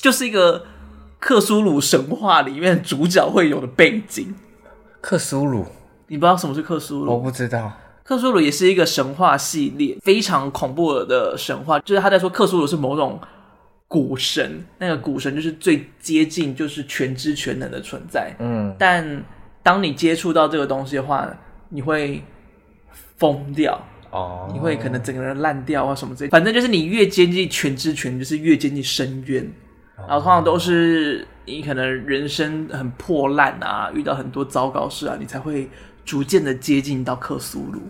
[0.00, 0.64] 就是一个
[1.18, 4.34] 克苏鲁神话里面主角会有的背景。
[5.00, 5.66] 克苏鲁，
[6.08, 7.12] 你不知道什么是克苏鲁？
[7.12, 7.72] 我不知道。
[8.04, 11.78] 克苏鲁也是一个神话系列，非常恐怖的神话。
[11.80, 13.20] 就是他在说克苏鲁是某种
[13.86, 18.34] 古神，那个古神就是最接近就是全知全能的存在。
[18.40, 19.24] 嗯，但
[19.62, 21.28] 当你接触到这个东西的话，
[21.68, 22.22] 你会
[23.18, 23.80] 疯掉。
[24.10, 26.30] 哦，你会可能整个人烂掉啊什么之类。
[26.30, 29.50] 反正就是你越接近全知全能，就是越接近深渊。
[29.96, 35.70] 然后通常都是你可能人生很破烂啊，遇到很多糟糕事啊，你才会
[36.04, 37.80] 逐渐的接近到克苏鲁。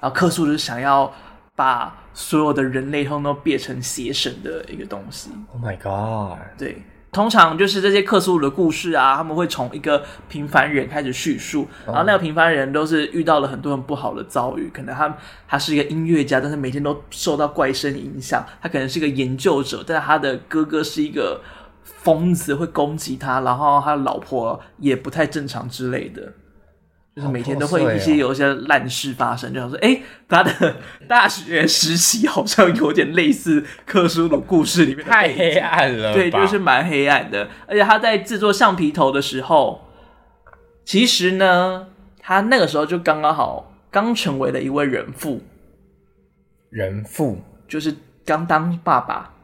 [0.00, 1.12] 然后克苏鲁想要
[1.56, 5.30] 把所有的人类通通都变成邪神的一个东西。
[5.52, 6.38] Oh my god！
[6.56, 6.82] 对。
[7.12, 15.16] 通常就是这些克苏鲁的故事啊，他们会从一个平凡人开始叙述，然后那个平凡人都是遇到了很多很不好的遭遇，可能他
[15.48, 21.40] 他是一个音乐家，但是每天都受到怪声影响；他可能是一个研究者，但是他的哥哥是一个
[21.82, 26.32] 疯子，会攻击他，然后他的老婆也不太正常之类的。
[27.14, 30.76] 就是每天都会一些有一些烂事发生，就想说，哎、欸，他的
[31.08, 37.48] 大学时期好像有点类似克苏鲁故事里面，太黑暗了，对，就是蛮黑暗的。
[37.66, 39.88] 而且他在制作橡皮头的时候，
[40.84, 41.88] 其实呢，
[42.20, 45.42] 他那个时候就刚刚好刚成为了一位人父，
[46.70, 47.94] 人父就是
[48.24, 49.34] 刚当爸爸。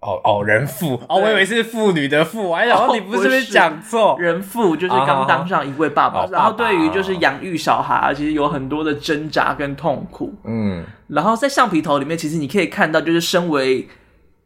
[0.00, 4.16] 哦哦，人父 哦，我以为是妇女的妇，我还想说你不是不是讲错？
[4.20, 10.32] 人父就是刚当上一位爸爸，然后对于就是养育小孩，其实有很多的挣扎跟痛苦。
[10.44, 13.88] 嗯，然后在橡皮头里面，其实你可以看到，就是身为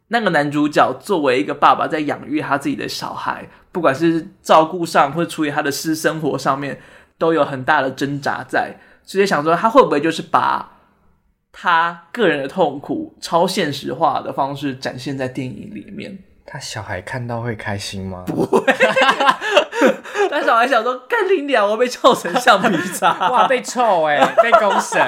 [0.07, 6.79] 那个男主角，作为一个爸爸，在养育他自己的小孩，不管是照顾上或者处理他的私生活上面，
[7.19, 8.75] 都有很大的挣扎在。
[9.03, 10.71] 所以想说，他会不会就是把。
[11.55, 16.17] 他个人的痛苦，超现实化的方式展现在电影里面。
[16.45, 18.23] 他小孩看到会开心吗？
[18.27, 18.61] 不会。
[20.29, 24.99] 但小孩想说：“干你娘，我被臭成橡皮擦， 哇，被臭哎、欸，被公审。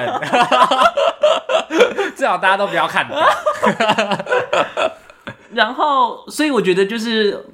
[2.14, 3.06] 最好大家都不要看。”
[5.52, 7.44] 然后，所以我觉得就是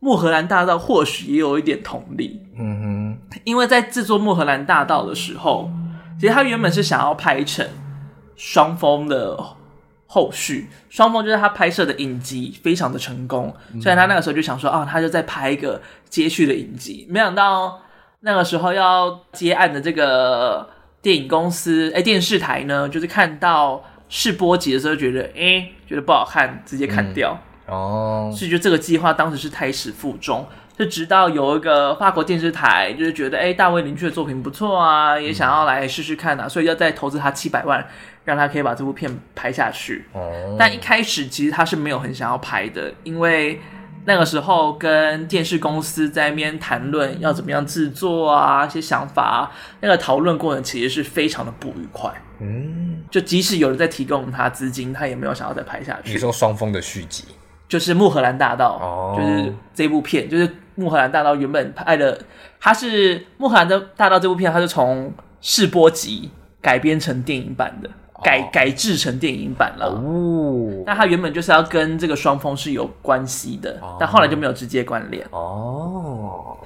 [0.00, 2.42] 穆荷兰大道或许也有一点同理。
[2.58, 5.70] 嗯哼，因为在制作穆荷兰大道的时候，
[6.20, 7.66] 其实他原本是想要拍成。
[8.42, 9.36] 双峰的
[10.06, 13.54] 后续，双峰就是他拍摄的影集，非常的成功。
[13.82, 17.06] 所以他那个时候就想说，啊，他就再拍一个接续的影集。
[17.10, 17.82] 没想到
[18.20, 20.70] 那个时候要接案的这个
[21.02, 27.38] 电影公司，哎，电视台呢，就是看到试播集的时候，觉得，哎，觉得不好看，直接砍掉。
[27.66, 30.46] 嗯、哦，所以就这个计划当时是胎死腹中。
[30.78, 37.86] 就直到有一个法国电视台，就是觉得，哎，大卫林区的作品不错啊，也想要来试试看啊，所以要再投资他七百万。
[38.24, 43.60] 让他可以把这部片拍下去，哦，但一开始其实他是没有很想要拍的，因为
[44.04, 52.10] 那个时候跟电视公司在那边谈论要怎么样制作啊，一些想法啊，那个讨论过程其实是非常的不愉快。
[52.40, 56.12] 嗯，就即使有人在提供他资金，他也没有想要再拍下去。
[56.12, 57.24] 你说双峰的续集
[57.68, 62.18] 就是《穆赫兰大道》，哦，就是这部片，就是《穆赫兰大道》原本拍的，
[62.58, 66.30] 它是《穆赫兰的大道》这部片，它是从试播集
[66.62, 67.90] 改编成电影版的。
[68.22, 69.86] 改改制成电影版了。
[69.86, 75.26] 哦，那他原本就是要跟这个双峰是有关系的，哦，但后来就没有直接关联。
[75.30, 76.56] 哦，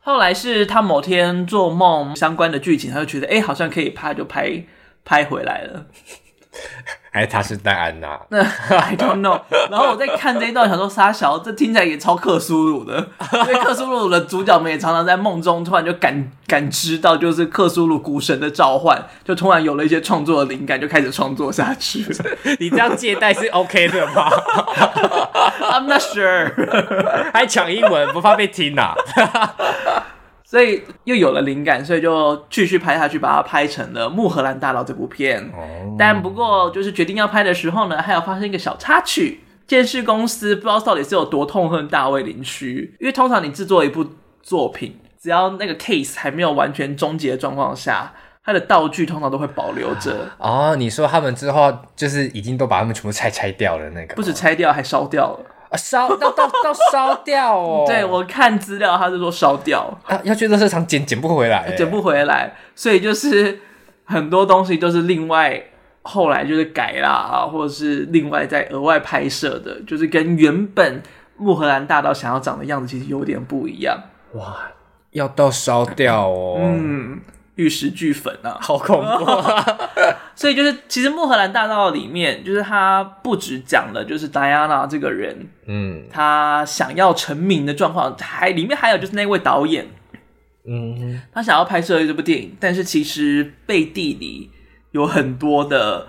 [0.00, 4.64] 后来是他某天做梦相关的剧情，他就觉得哎，好像可以拍，就拍
[5.04, 5.86] 拍回来了。
[7.18, 8.16] 还是他是戴安娜？
[8.28, 8.38] 那
[8.70, 9.40] I don't know。
[9.68, 22.06] 然后我在看这一段，想说沙小，这听起来也超克苏鲁的，因为克苏鲁的主角们也常常在梦中突然就感感知到，就是克苏鲁古神的召唤，就突然有了一些创作的灵感，就开始创作下去。
[22.60, 24.30] 你这样借贷是 OK 的吗
[25.60, 27.32] ？I'm not sure。
[27.32, 28.94] 还抢英文，不怕被听、啊？
[30.48, 35.42] 所以又有了灵感，所以就继续拍下去，把它拍成了《穆荷兰大道》这部片。
[35.54, 35.94] 哦。
[35.98, 39.40] 但不过就是决定要拍的时候呢，还有发生一个小插曲。
[39.66, 44.06] 电视公司不知道到底是有多痛恨大卫林区，因为通常你制作一部
[44.42, 50.30] 作品，只要那个 case 还没有完全终结的状况下，它的道具通常都会保留着。
[50.40, 54.14] 哦，你说他们之后就是已经都把他们全部拆拆掉了那个？
[54.14, 55.40] 不止拆掉，还烧掉了。
[55.70, 57.84] 啊，烧到到到烧掉哦！
[57.88, 63.60] 对，我看资料，他是说烧掉啊，要去垃圾场捡捡不回来，捡不回来，所以就是
[64.04, 65.62] 很多东西都是另外
[66.02, 71.02] 后来就是改啦啊，或者是另外再额外拍摄的，就是跟原本
[71.36, 73.96] 穆荷兰大道想要长的样子其实有点不一样。
[74.32, 74.56] 哇，
[75.10, 76.58] 要到烧掉哦！
[76.60, 77.20] 嗯。
[77.58, 79.78] 玉石俱焚啊，好恐怖啊！
[80.34, 89.86] 所以就是，其实《穆赫兰大道》里面，就是他不止讲了就是戴安娜这个人，嗯，他想要成名的状况，还里面还有就是那位导演，
[90.64, 94.50] 嗯，他想要拍摄这部电影，但是其实背地里
[94.92, 96.06] 有很多的。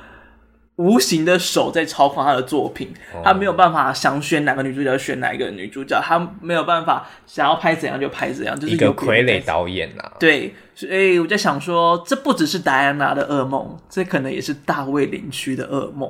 [0.79, 10.13] 无形的手在操控他的作品，他没有办法想选哪个女主角选哪一个女主角，他没有办法想要拍怎样就拍怎样，就是一个傀儡导演呐、啊。
[10.17, 16.09] 对，所以我在想说，这不只是戴安娜的噩梦，这可能也是大卫林区的噩梦。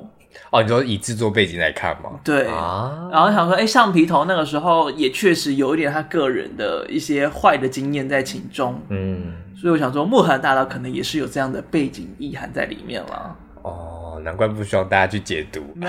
[0.52, 2.20] 哦，你说以制作背景来看吗？
[2.24, 13.36] 对啊，然后想说，哎，橡皮头那个时候也确实有一点他个人的一些坏的经验在其中，嗯，所以我想说，穆荷兰大道可能也是有这样的背景意涵在里面了。
[13.62, 15.62] 哦，难怪不希望大家去解读，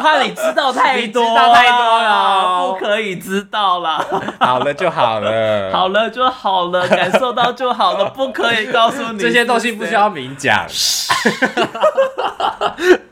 [0.00, 4.04] 怕你知道太多，知道太多了，不可以知道啦。
[4.38, 10.66] 好了就好了， 好了就好了，感受到就好了， 不可以告诉你这些东西，不需要明讲。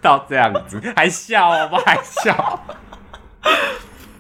[0.01, 2.61] 到这样子还笑，我们还笑。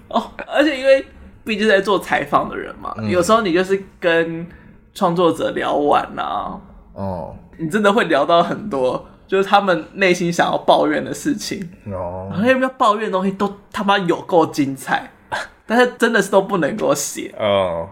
[0.08, 1.06] 哦，而且因为
[1.44, 4.46] 毕竟在做采访的人嘛，嗯、有时候你就是跟
[4.94, 6.58] 创作者聊完啊，
[6.96, 7.36] 哦。
[7.58, 12.28] 你真的会聊到很多，就是他们内心想要抱怨的事情哦。
[12.30, 15.10] 然后有没有抱怨的东西都他妈有够精彩，
[15.66, 17.88] 但是真的是都不能给我写哦。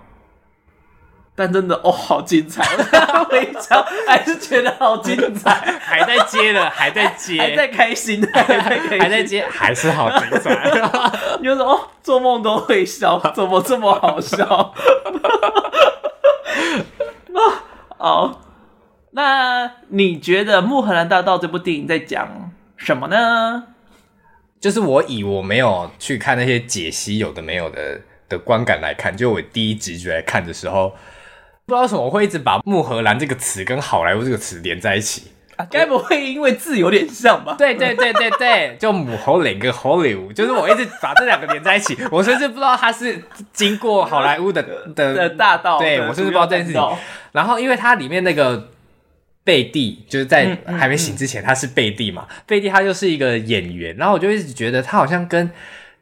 [1.37, 2.63] 但真的哦，好精彩！
[3.29, 5.51] 我一想还是觉得好精彩，
[5.83, 10.55] 还在接了，还在接，还在开心，还在开心，还在接，还是好精彩。
[11.41, 14.45] 你就说哦，做梦都会笑，怎么这么好笑？
[17.33, 17.41] 啊，
[17.99, 18.41] 好。
[19.17, 23.63] 那你觉得《穆荷兰大道》这部电影在讲什么呢？
[24.59, 30.89] 就是我以我没有去看那些解析有的没有的的观感来看，就我第一直觉来看的时候，
[31.65, 35.31] 不知道为什么我会一直把“穆荷兰”这个词跟好莱坞这个词连在一起。
[35.57, 37.55] 啊，该不会因为字有点像吧？
[37.57, 43.23] 对对对对对，就穆荷兰跟好莱坞，就是我一直把这两个连在一起，我甚至不知道它是
[43.53, 44.61] 经过好莱坞的
[44.97, 45.79] 的，的大道。
[45.79, 46.83] 对，我甚至不知道这件事情。
[47.31, 48.71] 然后，因为它里面那个。
[49.45, 52.27] 贝蒂就是在还没醒之前，他是贝蒂嘛？
[52.47, 55.51] 贝蒂他就是一个演员，然后我就一直觉得他好像跟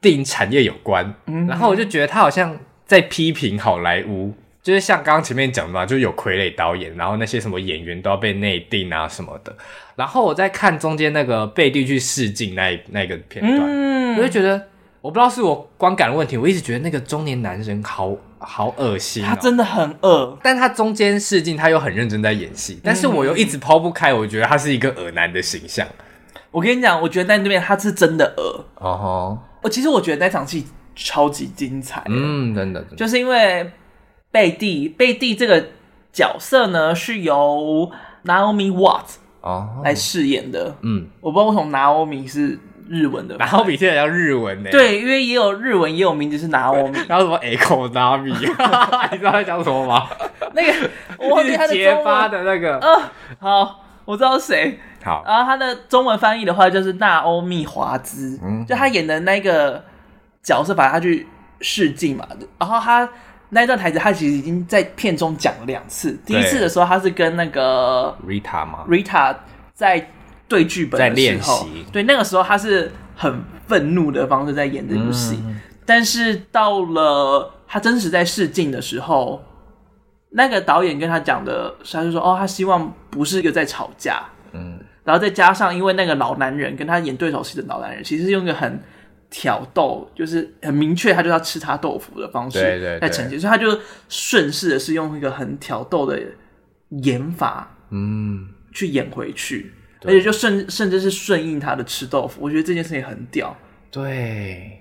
[0.01, 1.13] 电影产业有关，
[1.49, 9.53] 然后我就觉得他好像在批评好莱坞，就是像刚刚前面讲的嘛，就有傀儡导演，然后那些什么演员都要被内定啊什么的。
[9.97, 14.69] 然后我在看中间那个贝蒂去试镜那那个片段，我就觉得
[15.01, 18.17] 我不知道是我观感的问题，我一直觉得那个中年男人好。
[18.45, 25.87] 好恶心、喔，他真的很恶，但他中间试镜，他又很认真在演戏，但是我又一直抛不开，我觉得他是一个恶男的形象。
[26.51, 29.39] 我跟你讲，我觉得在那边他是真的恶哦。
[29.63, 29.75] 我、uh huh.
[29.75, 33.71] 其实我觉得那场戏超级精彩，嗯，真的，真的，就是因为
[34.31, 35.69] 贝蒂贝蒂这个
[36.13, 37.91] 角色呢是由
[38.25, 40.79] Naomi Watts 哦来饰演的，uh huh.
[40.83, 42.59] 嗯，我不知道为什么 Naomi 是。
[42.89, 44.71] 日文的，然后比现在叫日文呢？
[44.71, 48.33] 对，因为也有日文，也有名字是拿欧米， 然后什么 Echo Nami，
[49.13, 50.09] 你知道在讲什么吗？
[50.55, 53.03] 那个我是结巴的那个，嗯，
[53.41, 54.79] 好，我知道是谁。
[55.05, 59.83] 好，然后他的中文翻译的话就是纳欧米华兹，嗯，就他演的那个
[60.43, 61.27] 角色，把他去
[61.61, 62.27] 试镜嘛。
[62.59, 63.09] 然后他
[63.49, 66.13] 那一段台词，他其实已经在片中讲了两次。
[66.25, 69.37] 第一次的时候，他是跟那个 Rita 吗？Rita
[69.75, 70.09] 在。
[70.53, 79.43] 对剧本的时候，对那个时候他是很愤怒的方式在演这部戏，嗯、但是到了他真实在试镜的时候，
[80.29, 84.23] 那个导演跟他讲的，他就说：“哦，他希望不是一个在吵架，
[84.53, 88.79] 嗯，然后再加上因为那个老男人跟他演对手戏的老男人，其实是用一个很
[89.31, 93.79] 挑逗，就是很明确，他就要吃他豆腐的方式在呈现，所以他就
[94.11, 96.21] 顺势的是用一个很挑逗的
[97.03, 99.73] 演法，嗯，去演回去，
[100.05, 103.57] 而且就甚甚至是顺应他的吃豆腐，我觉得这件事情很屌，
[103.91, 104.79] 对。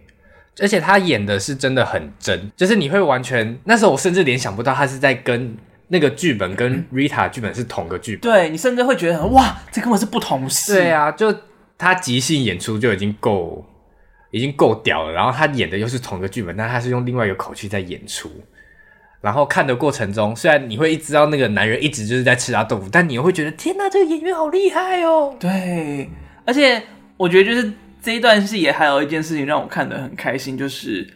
[0.59, 5.55] 而且他演的是真的很真，就是你会完全那时候我甚至联想不到他是在跟
[5.87, 10.73] 那个剧本跟 Rita 剧本是同个剧本，对，你甚至会觉得哇，这根本是不同事。
[10.73, 11.33] 对啊，就
[11.77, 13.65] 他即兴演出就已经够
[14.31, 18.29] 已经够屌了，然后他演的又是同一个剧本，但他是用另外一个口气在演出，
[19.21, 25.35] 然后看的过程中，虽然你会一直知道那个男人一直就是在吃他豆腐，但你又会觉得天哪，这个演员好厉害哦。
[25.39, 26.09] 对，
[26.45, 26.83] 而且
[27.17, 27.71] 我觉得就是。
[28.03, 31.07] 这一段戏也还有一件事情让我看得很开心，就是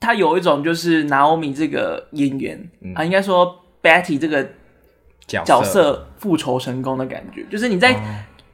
[0.00, 4.48] 他有一种就是拿欧米这个演员、嗯、啊，应该说 Betty 这个
[5.26, 7.94] 角色复仇成功的感觉，就是你在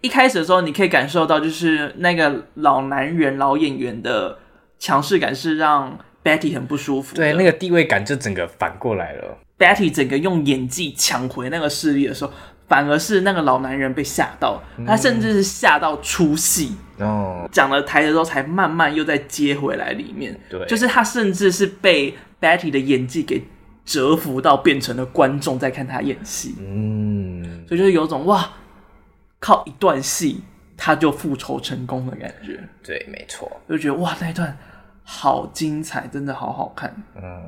[0.00, 4.36] 一开始的时候，你可以感受到就是那个老男人老演员的
[4.80, 9.38] 强势感是让 Betty 很不舒服，对，那个地位感就整个反过来了。
[9.58, 12.32] Betty 整个用演技抢回那个势力的时候。
[12.66, 20.34] 反而是那个老男人被吓到，他甚至是吓到出戏哦，讲了台词之后才慢慢又再接回来里面。
[20.48, 23.44] 对，就是他甚至是被 Betty 的演技给
[23.84, 26.54] 折服到，变成了观众在看他演戏。
[26.58, 28.50] 嗯，所以就是有种哇，
[29.38, 30.40] 靠一段戏
[30.74, 32.58] 他就复仇成功的感觉。
[32.82, 34.56] 对，没错，就觉得哇，那一段
[35.04, 36.92] 好精彩，真的好好看。
[37.14, 37.42] 嗯。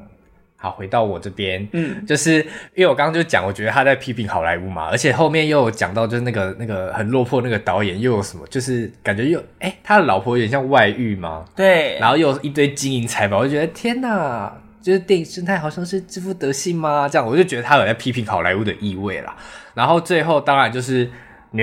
[0.59, 2.41] 好，回到我这边，嗯，就是
[2.75, 14.51] 因为我刚刚就讲，我觉得他在批评好莱坞嘛，而且后面又有讲到，就是那个那个很落魄那个导演又有什么，就是感觉又哎、欸，他的老婆有点像外遇嘛，对，然后又有一堆金银财宝，我就觉得天哪，
[14.81, 17.07] 就是电影生态好像是这副德性吗？
[17.07, 19.37] 这样我就觉得他有在批评好莱坞的意味啦。
[19.75, 21.09] 然后最后当然就是
[21.51, 21.63] 你。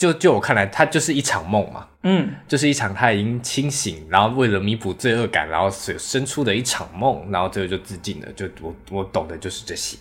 [0.00, 8.28] 就就我看来，他就是一场梦嘛，嗯，就是一场他已经清醒，然后为了弥补罪恶感，然后所生出的一场梦，然后最后就自尽了。
[8.34, 9.98] 就我我懂的就是这些。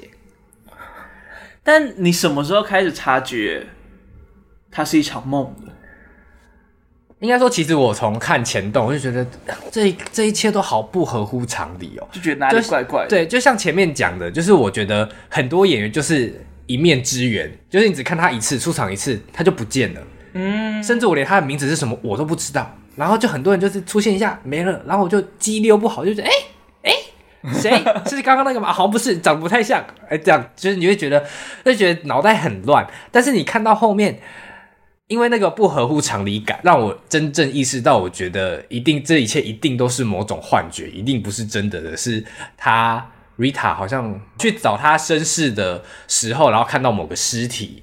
[1.61, 3.67] 但你什么时候开始察觉，
[4.71, 5.73] 它是一场梦的？
[7.19, 9.27] 应该说，其实我从看前段，我就觉得
[9.69, 13.09] 这这一切都好不合乎常理哦，就觉得哪里怪怪的。
[13.09, 16.41] 对，就像前面讲的，就是我觉得很多演员就是。
[16.69, 20.01] 一面之缘，就是你只看他一次出场一次，他就不见了。
[20.33, 22.77] 嗯，甚至我连他的名字是什么我都不知道。
[22.95, 26.31] 然后就很多人就是出现一下没了，然后我就记忆力又不好，就觉得哎
[26.83, 27.71] 哎，谁、
[28.05, 28.71] 是刚刚那个吗？
[28.71, 29.81] 好像不是，长得不太像。
[30.03, 31.25] 哎、欸，这样就是你会觉得
[31.65, 32.87] 就觉得脑袋很乱。
[33.11, 34.19] 但是你看到后面，
[35.07, 42.23] 因为那个不合乎常理感，让我真正意识到，我觉得一定这一切一定都是某种幻觉，一定不是真的的，是
[42.55, 43.03] 他。
[43.39, 47.81] Rita 好像去找他身世的时候，然后看到某个尸体，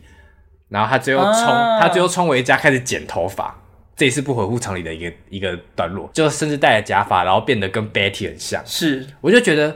[0.69, 3.59] 然后他最后冲，啊、他最后冲回家开始剪头发，
[3.97, 8.63] 这也是不合乎常理的一个一个段落，就甚至戴了假发，然后变得跟 Betty 很像。
[8.67, 9.75] 是，我就觉得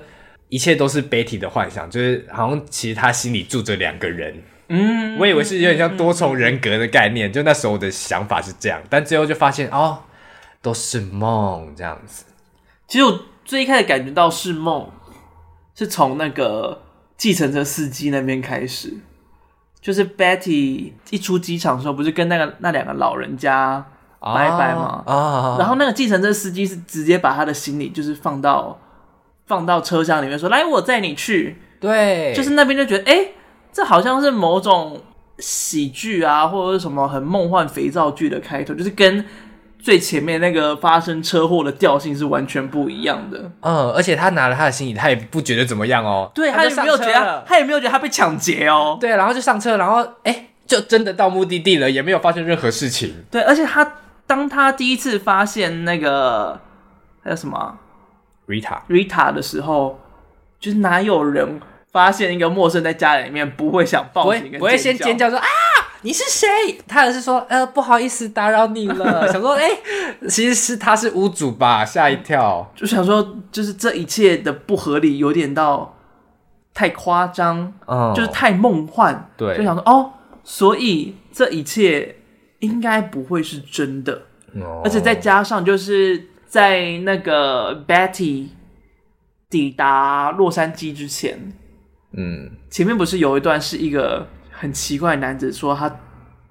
[0.51, 4.43] 一切都是 Betty 的幻想，就是好像其实他心里住着两个人。
[4.69, 10.01] 嗯，我以为是有点像多重人格的概念，就那时候我的想法是这样，但最后就发现哦，
[10.61, 12.27] 都是梦这样子。
[12.87, 14.87] 其实我最一开始感觉到是梦。
[15.87, 16.83] 是从那个
[17.17, 18.95] 计程车司机那边开始，
[19.81, 23.83] 就是 Betty 一出机场的时候，不是跟那个那两个老人家
[24.21, 25.03] 拜拜吗？
[25.07, 28.79] 啊，然后那个计程车司机是直接把他的行李就是放到
[29.47, 33.35] 放到车厢里面，说：“来，我载你去。”对，就是那边就觉得，哎、欸，
[33.73, 35.01] 这好像是某种
[35.39, 39.25] 喜剧啊，或者是什么很梦幻肥皂剧的开头，就是跟。
[39.83, 43.51] 最前面那个发生车祸的调性是完全不一样的。
[43.61, 46.31] 嗯，而且他拿了他的行李，他也不觉得怎么样哦。
[46.35, 48.99] 对，他也没有觉得，他也没有觉得他被抢劫哦。
[49.01, 53.25] 对，然后就上车，然后哎，就真的到目的地了，也没有发生任何事情。
[53.31, 56.61] 对，而且他当他第一次发现那个
[57.23, 57.79] 还有什么
[58.47, 59.99] Rita Rita 的时候，
[60.61, 61.61] 就是哪有人
[61.91, 65.47] 发现一个陌生人在家里面不会想报警，不会先尖叫说啊。
[66.03, 66.49] 你是谁？
[66.89, 69.29] 他也是说，呃，不好意思打扰你了。
[69.33, 71.85] 想说，哎、欸，其实是他是屋主吧？
[71.85, 75.95] 吓一跳，就想说，就是这一切的不合理，有点到
[76.73, 79.31] 太夸张，嗯，就是太梦幻。
[79.37, 82.17] 对，就想说，哦，所以这一切
[82.61, 84.23] 应该不会是真的。
[84.55, 88.47] 哦，而且再加上，就是在那个 Betty
[89.51, 91.53] 抵达洛杉矶之前，
[92.13, 94.27] 嗯，前面不是有一段是一个。
[94.61, 95.91] 很奇怪的男子说他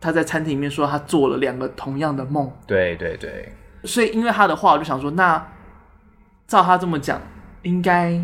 [0.02, 2.52] 他在餐厅里面说他做了两个同样的梦。
[2.66, 3.54] 对对对，
[3.84, 5.46] 所以因为他的话，我就想说，那
[6.48, 7.22] 照他这么讲，
[7.62, 8.20] 应该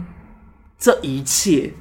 [0.79, 1.71] 这一切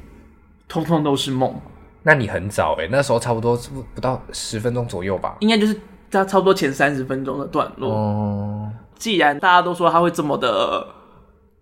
[0.69, 1.59] 通通都是梦。
[2.03, 5.37] 那你很早哎，那时候差不多不不到十分钟左右吧？
[5.41, 5.75] 应该就是
[6.11, 7.91] 他差不多前三十分钟的段落。
[7.91, 10.87] 哦，既然大家都说他会这么的，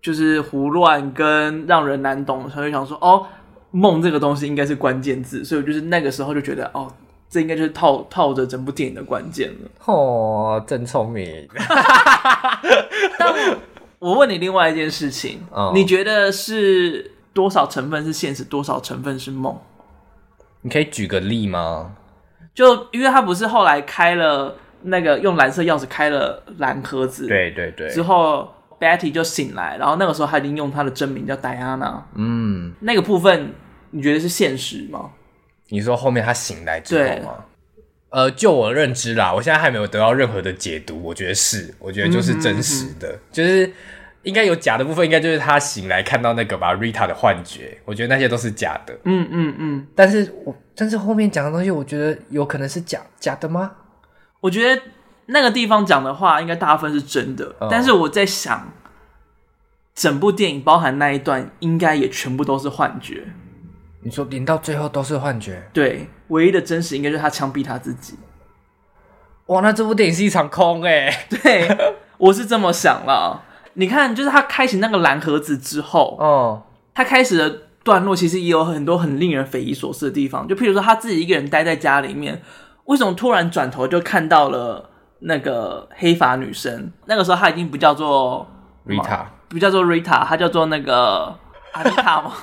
[0.01, 3.25] 就是胡乱跟让人难懂，所以想说哦，
[3.75, 6.93] 梦这个东西应该是关键字，所以我就是那个时候就觉得哦，
[7.27, 9.69] 这应该就是套套着整部电影的关键了。
[9.85, 11.47] 哦，真聪明。
[13.17, 13.57] 但我，
[13.97, 19.59] 我问你另外一件事情，哦，你觉得是多少成分是现实，多少成分是梦？
[20.61, 21.95] 你可以举个例吗？
[22.53, 28.47] 就因为他不是后来开了那个用蓝色钥匙开了蓝盒子，对对对，之后
[28.83, 33.53] Betty 就醒来，然后那个时候他已经用他的真名叫 Diana，嗯，那个部分
[33.91, 35.11] 你觉得是现实吗？
[35.69, 37.45] 你说后面他醒来之后吗？
[38.09, 43.71] 呃，就我认知啦，我现在还没有得到任何的解读，我觉得是，我觉得就是真实的，嗯哼嗯，就是。
[44.23, 47.77] 应该有假的部分，应该就是他醒来看到那个吧，Rita 的幻觉。
[47.83, 48.97] 我觉得那些都是假的。
[49.03, 49.87] 嗯嗯嗯。
[49.93, 53.69] 但是我但是后面讲的东西，我觉得有可能是假假的吗？
[54.39, 54.81] 我觉得
[55.27, 57.55] 那个地方讲的话，应该大部分是真的。
[57.59, 57.67] 哦。
[57.69, 58.71] 但是我在想，
[59.95, 63.23] 整部电影包含那一段，应该也全部都是幻觉。
[64.01, 65.63] 你说连到最后都是幻觉？
[65.71, 68.17] 对，唯一的真实应该就是他枪毙他自己。
[69.47, 71.09] 哇，那这部电影是一场空哎。
[71.29, 71.69] 对，
[72.17, 73.43] 我是这么想了。
[73.73, 76.63] 你看，就是他开启那个蓝盒子之后，哦，
[76.93, 80.47] 他开始的段落其实也有很多很令人匪夷所思的地方。
[80.47, 82.41] 就譬如说，他自己一个人待在家里面，
[82.85, 84.89] 为什么突然转头就看到了
[85.23, 86.91] 那个黑发女生？
[87.05, 88.45] 那个时候她已经不叫做
[88.85, 91.35] Rita，不叫做 Rita，她叫做那个
[91.73, 92.33] 阿丽塔吗？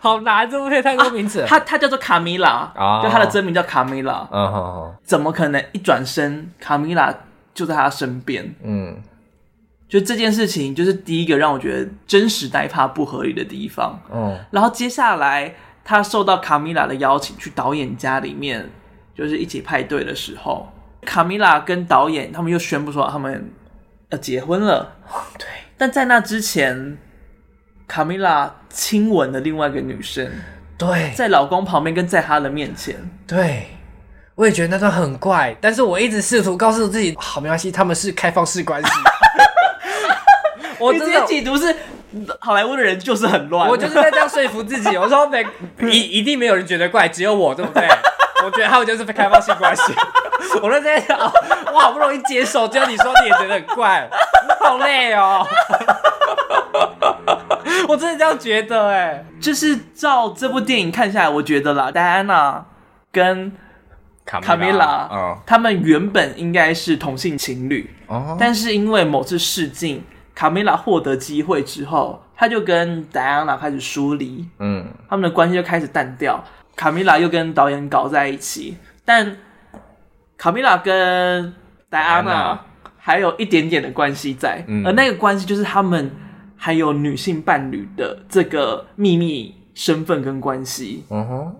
[0.00, 1.44] 好难，这部片太多名字。
[1.46, 2.72] 她她叫做卡米拉，
[3.02, 4.26] 就她的真名叫卡米拉。
[4.32, 4.94] 嗯，好好。
[5.02, 7.14] 怎么可能一转身，卡米拉
[7.52, 8.54] 就在她身边？
[8.64, 8.96] 嗯。
[9.88, 13.98] 就这件事情，就是第一个让我觉得真实代怕不合理的地方。
[14.12, 15.52] 嗯，然后接下来
[15.84, 18.70] 她受到卡米拉的邀请去导演家里面，
[19.16, 20.68] 就是一起派对的时候，
[21.02, 23.50] 卡米拉跟导演他们又宣布说他们
[24.10, 24.96] 要结婚了。
[25.38, 25.46] 对，
[25.76, 26.98] 但在那之前，
[27.88, 30.30] 卡米拉亲吻了另外一个女生。
[30.78, 32.96] 对，在老公旁边跟在他的面前。
[33.26, 33.66] 对，
[34.34, 38.90] 我也觉得那段很怪，但是我一直试图告诉自己，好，没关系，他们是开放式关系。
[40.80, 41.76] 我直接解读是
[42.40, 44.96] 好莱坞的人就是很乱，我就是在这样说服自己。
[44.96, 45.44] 我说没
[45.90, 47.86] 一一定没有人觉得怪，只有我，对不对？
[48.44, 49.94] 我觉得他们就是开放性关系。
[50.62, 51.18] 我就在想，
[51.72, 54.08] 我好不容易接受，结果你说你也觉得很怪，
[54.60, 55.46] 好累哦。
[57.88, 62.64] 我真的这样觉得哎，就是照这部电影看下来，我觉得啦，戴安娜
[63.12, 63.52] 跟
[64.24, 70.02] 卡米拉，嗯，他们原本应该是同性情侣，哦，但是因为某次试镜。
[70.32, 76.42] 卡米拉获得机会之后，他就跟戴安娜开始疏离，嗯，他们的关系就开始淡掉。
[76.80, 79.36] 卡米拉又跟导演搞在一起，但
[80.38, 81.52] 卡米拉跟
[81.90, 82.58] 戴安娜
[82.96, 86.10] 还有一点点的关系在，嗯，而那个关系就是他们
[86.56, 91.04] 还有女性伴侣的这个秘密身份跟关系。
[91.10, 91.56] 嗯哼。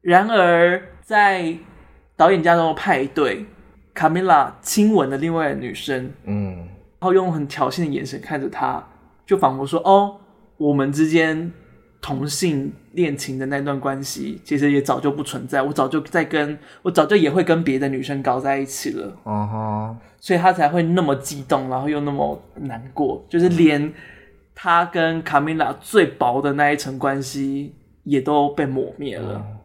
[0.00, 1.56] 然而在
[2.16, 3.46] 导演家中的派对，
[3.94, 6.56] 卡米拉亲吻了另外的女生，嗯。
[6.56, 8.84] 然后用很挑衅的眼神看着他，
[9.24, 10.16] 就仿佛说：“哦，
[10.56, 11.52] 我们之间
[12.04, 15.62] 同性恋情的那段关系，其实也早就不存在。
[15.62, 19.16] 我早就在跟我早就也会跟别的女生搞在一起了。”
[20.20, 23.90] 所以他才会那么激动，然后又那么难过，就是连
[24.54, 29.42] 他跟卡米拉最薄的那一层关系也都被抹灭了。
[29.42, 29.56] 嗯，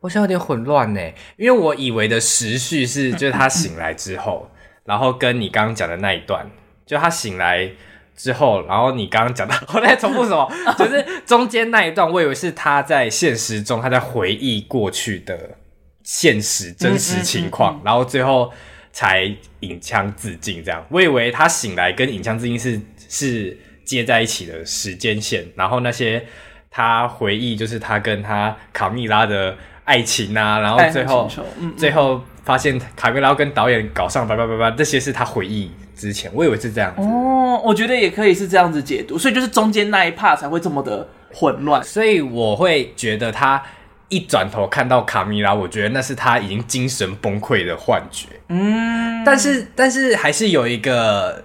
[0.00, 1.00] 我现在有点混乱呢，
[1.36, 4.48] 因为我以为的时序是，就是他醒来之后，
[4.84, 6.44] 然后跟你刚刚讲的那一段。
[6.84, 7.70] 就他醒来
[8.18, 10.50] 之后，然后你刚刚讲到，我在重复什么？
[10.76, 15.56] 就是中间那一段，我以为是他在现实中，他在回忆过去的
[16.02, 18.52] 现实真实情况，嗯嗯嗯嗯，然后最后
[18.90, 20.84] 才引枪自尽这样。
[20.90, 26.26] 我以为他醒来跟引枪自尽是是接在一起的时间线，然后那些
[26.70, 31.30] 他回忆就是他跟他卡蜜拉的爱情啊，然后最后
[31.76, 35.70] 最后发现卡蜜拉跟导演搞上，叭叭叭叭，这些是他回忆。
[35.98, 43.60] 之前我以为是这样子哦，我觉得也可以是这样子解读，所以就是中间那一 part 才会这么的混乱，所以我会觉得他
[44.08, 48.28] 一转头看到卡米拉，我觉得那是他已经精神崩溃的幻觉。
[48.48, 51.44] 嗯，但是但是还是有一个。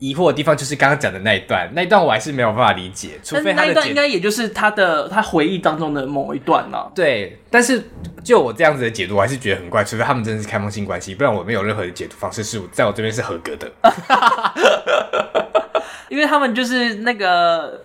[0.00, 6.90] 疑惑的地方就是刚刚讲的那一段，那一段我还是没有办法理解，除非那一段应该也就是他的他回忆当中的某一段了、啊。
[6.94, 7.90] 对，但是
[8.24, 13.70] 就我这样子的解读，我还是觉得很怪，除非他们真的是开放性关系，不然我没有任何的解读方式是在我这边是合格的。
[16.08, 17.82] 因为他们就是那个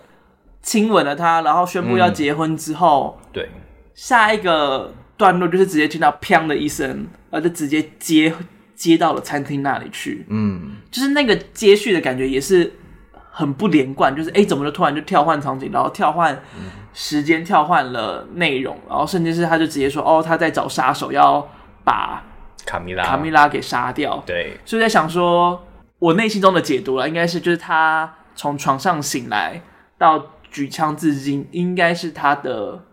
[0.62, 3.48] 亲吻了他，然后宣布要结婚之后，嗯、对，
[3.94, 8.32] 下一个段落就是直接听到“砰”的一声，而就直接接
[8.76, 10.24] 接到了餐厅那里去。
[10.28, 12.72] 嗯，就是那个接续的感觉也是
[13.30, 16.40] 很不连贯，就是哎、欸，怎么就突然就跳换场景，然后跳换
[16.92, 21.44] 时间，跳换了内容，然后甚至是他就直接说哦，他在找杀手，要
[21.82, 22.22] 把
[22.64, 24.22] 卡米拉卡米拉给杀掉。
[24.24, 25.66] 对，所以在想说，
[25.98, 29.60] 我内心中的解读了，应该是就是他从床上醒来
[29.98, 32.84] 到举枪自尽，应该是他的。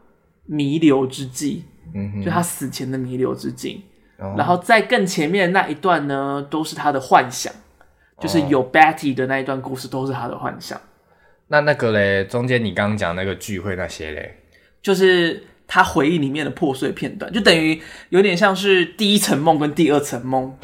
[0.46, 1.64] 弥留之际，
[1.96, 3.86] 嗯，就他死前的弥留之际，
[4.24, 7.52] 哦、然后在更前面的那一段呢，都是他的幻想，
[8.20, 10.80] 就是有 Betty 的那一段故事都是他的幻想。
[11.48, 14.38] 那那个嘞，中间你刚刚讲那个聚会那些嘞，
[14.82, 20.56] 就是他回忆里面的破碎片段，就等于有点像是第一层梦跟第二层梦。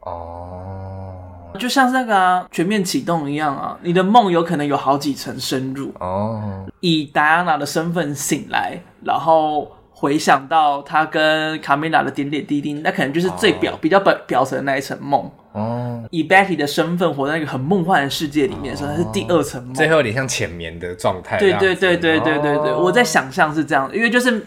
[0.00, 1.16] 哦。
[1.58, 6.40] 就像是那个、啊、全面启动一样啊，你的梦有可能有好几层深入哦。
[6.64, 6.74] Oh.
[6.78, 9.70] 以戴安娜的身份醒来，然后
[10.00, 13.80] 回想到他跟卡米拉的点点滴滴，那可能就是最表、oh.
[13.82, 16.00] 比较表表层的那一层梦哦。
[16.00, 16.10] Oh.
[16.10, 21.38] 以 Betty 的身份活在一个很梦幻的世界里面的时候，那是第二层梦，最后有点像浅眠的状态。
[21.38, 22.86] 对对对对对对对，oh.
[22.86, 24.46] 我在想象是这样，因为就是。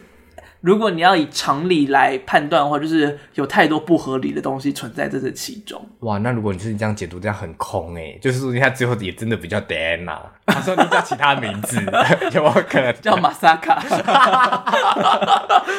[0.64, 5.86] 如果你要以常理来判断的话，就是有太多不合理的东西存在在这其中。
[5.99, 11.76] 哇，那如果你是这样解读，这样很空诶，就是说他最后也真的比较戴安娜，他说你叫其他名字，
[12.34, 13.84] 有没有可能叫马萨卡？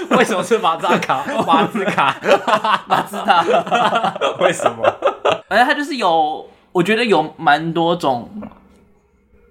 [0.18, 1.24] 为什么是马萨卡？
[1.46, 2.14] 马兹卡？
[2.86, 3.42] 马兹塔？
[4.40, 4.84] 为什么？
[5.48, 8.30] 反正他就是有，我觉得有蛮多种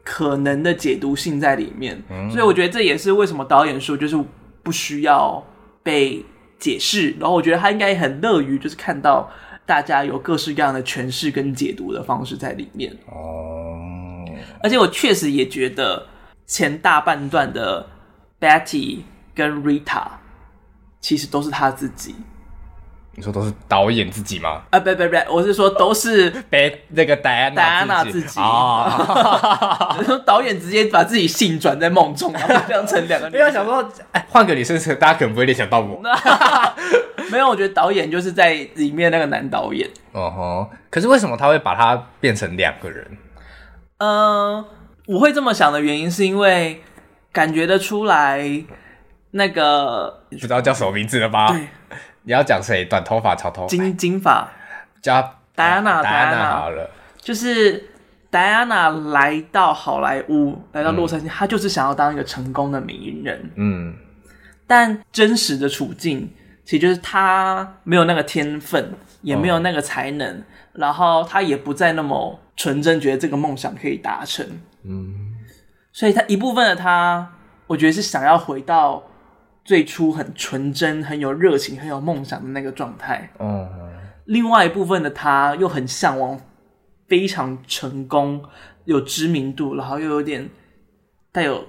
[0.03, 4.15] 可能的解读性在里面，嗯、所以我觉得这也是为什么导演说就是。
[4.63, 5.45] 不需要
[5.83, 6.25] 被
[6.57, 9.29] 解释，然后我觉得他应该很乐于就是看到
[9.65, 14.25] 大家有各式各样的诠释跟解读的方式在里面哦。
[14.63, 16.07] 而且我确实也觉得
[16.47, 17.85] 前大半段的
[18.39, 18.99] Betty
[19.35, 20.07] 跟 Rita
[21.01, 22.15] 其实都是他自己。
[23.15, 24.63] 你说都是导演自己吗？
[24.71, 29.95] 啊，不不不，我是说都是被那个戴安娜戴安娜自己啊。
[30.03, 33.37] 说 导演直接把自己性转在梦中，然后变成两个女。
[33.37, 36.01] 因为想说，哎，换个女生，大家可能不会联想到我。
[37.31, 39.87] 没有，我觉得导演就是在里面那个男导演。
[40.11, 43.05] 哦吼，可是为什么他会把他变成两个人？
[43.99, 44.65] 嗯，
[45.05, 46.81] 我会这么想的原因是因为
[47.31, 48.43] 感觉得出来，
[49.31, 51.49] 那个你不知道叫什么名字了吧？
[51.53, 51.67] 对。
[52.25, 52.85] 你要讲谁？
[52.85, 53.67] 短头发、长头发？
[53.67, 54.49] 金金发，
[55.01, 56.01] 叫戴安娜。
[56.01, 57.89] 戴安娜好了，就是
[58.29, 63.51] 戴安娜来到好莱坞，来到洛杉矶，她、嗯、就是想要当一个成功的名人。
[63.55, 63.93] 嗯，
[64.65, 70.43] 但真实的处境，其实就是她没有那个天分，也没有那个才能，哦、
[70.75, 74.45] 然后她也不再那么纯真，觉得这个梦想可以达成。
[74.83, 75.35] 嗯，
[75.91, 77.33] 所以她一部分的她，
[77.67, 79.03] 我觉得是想要回到。
[79.63, 83.29] 最初很纯真、很有热情、很有梦想的那个状态。
[83.39, 83.69] 嗯，
[84.25, 86.39] 另外一部分的他又很向往
[87.07, 88.43] 非常成功、
[88.85, 90.49] 有知名度，然后又有点
[91.31, 91.65] 带有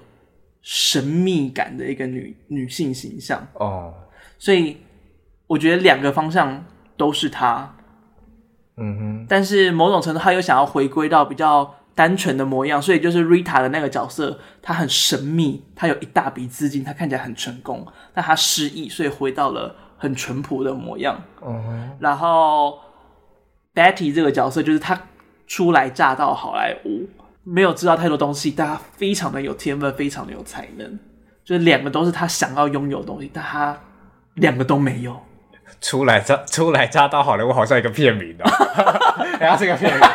[0.62, 3.46] 神秘感的一个女女性形象。
[3.54, 3.94] 哦，
[4.38, 4.78] 所以
[5.46, 6.64] 我觉得两个方向
[6.96, 7.76] 都是他。
[8.76, 11.74] 嗯哼，但是某种程度，他又想要回归到比较。
[11.94, 21.22] 单纯的模样，所以就是 Rita 的那个角色，她很神秘，她有一大笔资金，她看起来很成功，但她失忆，所以回到了很淳朴的模样。
[21.40, 21.90] 嗯哼。
[22.00, 22.78] 然后
[23.74, 25.00] Betty 这个角色，就是她
[25.46, 27.08] 初来乍到好莱坞，
[27.44, 30.98] 没有知道太多东西，但她非常的有天分，非常的有才能，
[31.44, 33.78] 就是两个都是她想要拥有的东西，但她
[34.34, 35.16] 两个都没有。
[35.80, 38.50] 初来乍初来乍到好莱坞，好像一个片名哦，
[39.38, 40.08] 然后这个片名。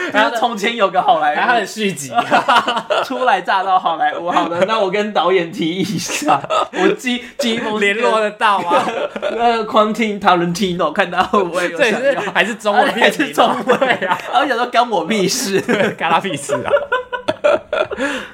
[0.12, 2.12] 然后从前有个好莱坞，他的续集，
[3.04, 4.30] 初来乍到好莱坞。
[4.30, 6.40] 好的，那我跟导演提议一下，
[6.72, 8.84] 我寄寄一封联络得到吗？
[9.32, 11.98] 那个 Quentin Tarantino 看到会不会有想要？
[12.00, 13.00] 这是还是中文片？
[13.04, 14.18] 还是中文啊？
[14.32, 15.60] 然后想说干我屁事，
[15.96, 16.70] 干他屁事啊！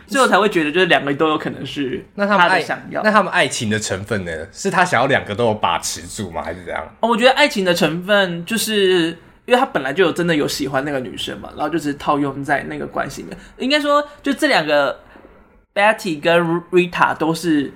[0.07, 3.03] 最后才会觉得，就是两个都有可能是那他们爱想要。
[3.03, 4.33] 那他们爱情的成分呢？
[4.53, 6.43] 是他想要两个都有把持住吗？
[6.43, 6.83] 还是怎样？
[7.01, 9.19] 哦，我觉得爱情的成分就是。
[9.47, 13.39] 因为他本来就有真的有喜欢那个女生嘛，然后就是套用在那个关系里面。
[13.59, 14.99] 应该说，就这两个
[15.73, 17.73] Betty 跟 Rita 都是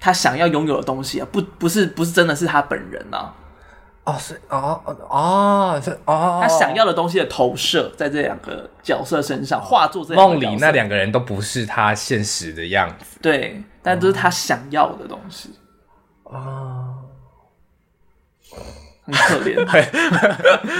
[0.00, 3.32] 他想要拥有的东西啊，不不是不是真的是他本人啊。
[4.04, 13.18] 哦，是哦哦哦是哦，他想要的东西的投射在这两个角色身上，化作这梦里那两个人都不是他现实的样子。
[13.22, 15.50] 对，但都是他想要的东西。
[16.24, 16.87] 哦。
[19.12, 19.82] 很可怜， 很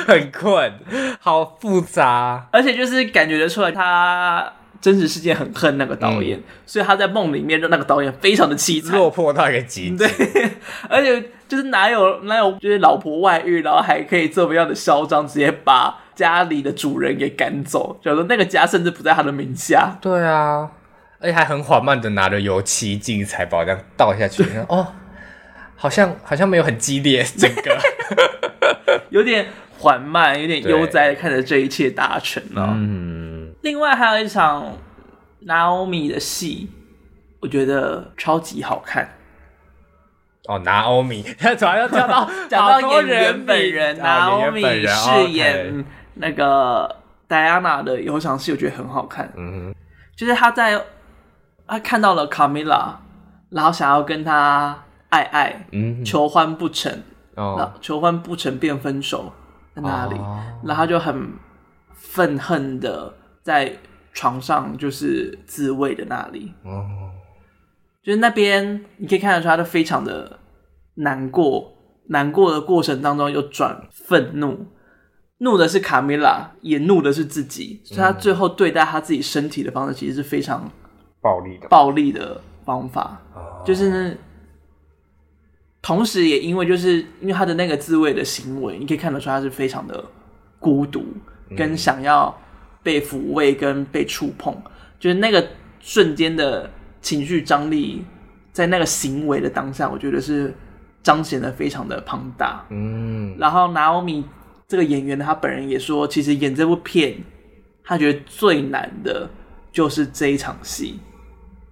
[0.07, 0.73] 很困，
[1.21, 10.07] 好复杂，而且就是感觉得出来，他真实世界很恨那个导演，嗯、所以他在梦里面让那个导演非常的凄惨，落魄到一个极致。
[10.07, 10.51] 对，
[10.89, 19.97] 而且就是哪有哪有就是老婆外遇，然后还可以这么样的嚣张，直接把家里的主人给赶走，就说那个家甚至不在他的名下。
[20.01, 20.71] 对啊，
[21.21, 24.45] 而且还很缓慢的拿着油漆进财宝这样倒下去。
[24.69, 24.87] 哦，
[25.75, 27.79] 好像好像没有很激烈，整个
[29.11, 29.47] 有点
[29.79, 32.69] 缓慢，有点悠哉的看着这一切达成了。
[32.75, 33.55] 嗯。
[33.63, 34.77] 另外还有一场
[35.45, 36.71] Naomi 的戏，
[37.41, 39.17] 我觉得超级好看。
[40.49, 45.85] 哦，Naomi，他主要要跳到 讲到演员本人，Naomi 饰演
[46.15, 46.97] 那个
[47.29, 49.31] Diana 的有场戏，我觉得很好看。
[49.37, 49.75] 嗯，
[50.17, 50.81] 就是他在
[51.67, 52.95] 他看到了 Camilla，
[53.51, 57.03] 然后想要跟他爱爱，嗯，求欢不成，
[57.39, 59.33] 哦，求婚不成便分手
[59.75, 60.17] 在那里？
[60.17, 61.33] 哦，然后他就很
[61.93, 63.15] 愤恨的。
[63.41, 63.73] 在
[64.13, 66.85] 床上就是自慰的那里，哦，
[68.03, 70.39] 就是那边你可以看得出他都非常的
[70.97, 71.73] 难过，
[72.09, 74.67] 难过的过程当中又转愤怒，
[75.39, 80.71] 怒的是卡米拉，也怒的是自己，所以他最后对待他自己身体的方式其实是非常
[81.23, 84.15] 暴力的，暴力的方法，哦，就是
[85.83, 90.05] 同时也因为就是因为他的那个自慰的行为，你可以看得出他是非常的
[90.59, 91.05] 孤独，
[91.57, 92.37] 跟想要。
[92.81, 94.57] 被抚慰跟被触碰，
[94.99, 95.47] 就是那个
[95.81, 96.71] 瞬间的
[97.03, 98.03] 情绪张力，
[98.51, 100.55] 在那个行为的当下，我觉得是
[101.03, 102.65] 彰显的非常的庞大。
[102.71, 104.25] 嗯，然后 Naomi
[104.67, 107.17] 这个演员他本人也说，其实演这部片，
[107.85, 109.29] 他觉得最难的
[109.71, 111.01] 就是这一场戏。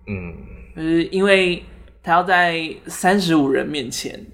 [0.09, 0.35] 嗯，
[0.75, 1.65] 就是因为
[2.07, 4.25] 他要在三十五人面前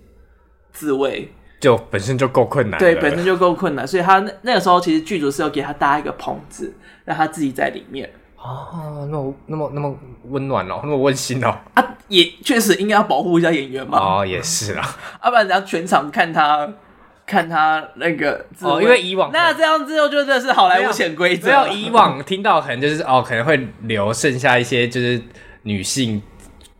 [0.70, 1.33] 自慰。
[1.59, 8.11] 就本身就够困难，对，本身就够困难，所以他那那个时候其实剧组是有给他搭一个棚子，让他自己在里面。
[8.37, 11.57] 啊，那么那么那么温暖哦，那么温馨哦。
[11.75, 13.97] 啊，也确实应该要保护一下演员嘛。
[13.97, 14.91] 哦，也是啦，要、
[15.23, 16.68] 啊、不然人家全场看他
[17.25, 21.49] 看他那个哦，因为以往那这样之后就真的是好莱坞潜规则。
[21.49, 25.23] 没有以往听到可能就是哦，可能会留剩下一些就是
[25.62, 26.20] 女性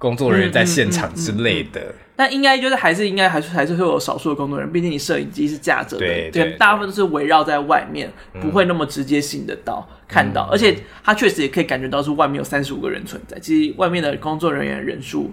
[0.03, 1.80] 工作人员在现场之类的。
[1.80, 1.94] 嗯嗯嗯嗯。
[1.94, 15.30] 嗯那应该就是还是应该还是还是会有少数的工作人员，毕竟你摄影机是架着的，对，大部分都是围绕在外面，嗯、不会那么直接性的到看到，嗯、而且他确实也可以感觉到是外面有三十五个人存在，其实外面的工作人员人数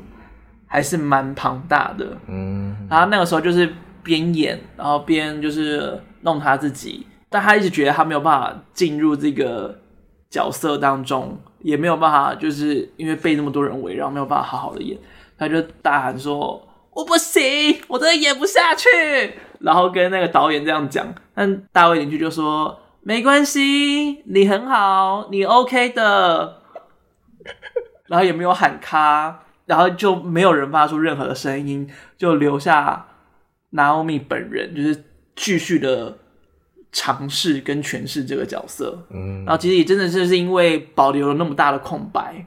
[0.66, 3.70] 还是蛮庞大的，嗯，然后那个时候就是
[4.02, 9.78] 边演，然后边就是弄他自己，但他一直觉得他没有办法进入这个
[10.30, 14.98] 角色当中，也没有办法，就是因为被那么多人围绕，没有办法好好的演，
[15.38, 16.66] 他就大喊说。
[16.92, 18.88] 我不行，我真的演不下去。
[19.60, 26.62] 然后跟那个导演这样讲，但大卫邻居就说没关系，你很好，你 OK 的。
[28.08, 33.06] 然后也没有喊卡，然后就没有人发出任何的声音，就留下
[33.72, 35.06] Naomi 本人，就是
[35.36, 36.18] 继续的
[36.92, 38.98] 尝试跟诠释这个角色。
[39.10, 42.46] 嗯，然后其实也真的就是因为保留了那么大的空白，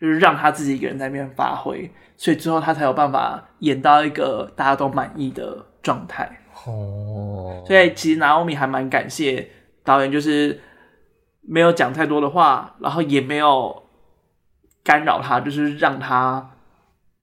[0.00, 1.90] 就是让他自己一个人在那边发挥。
[2.16, 7.64] 所以之后他才有办法演到一个大家都满意的状态哦。
[7.66, 9.48] 所以其实 Naomi 还蛮感谢
[9.82, 10.60] 导演，就是
[11.40, 13.84] 没有讲太多的话，然后也没有
[14.84, 16.50] 干扰他，就是让他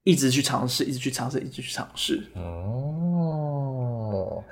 [0.03, 2.23] 一直去尝试，一直去尝试，一直去尝试。
[2.33, 3.46] 哦，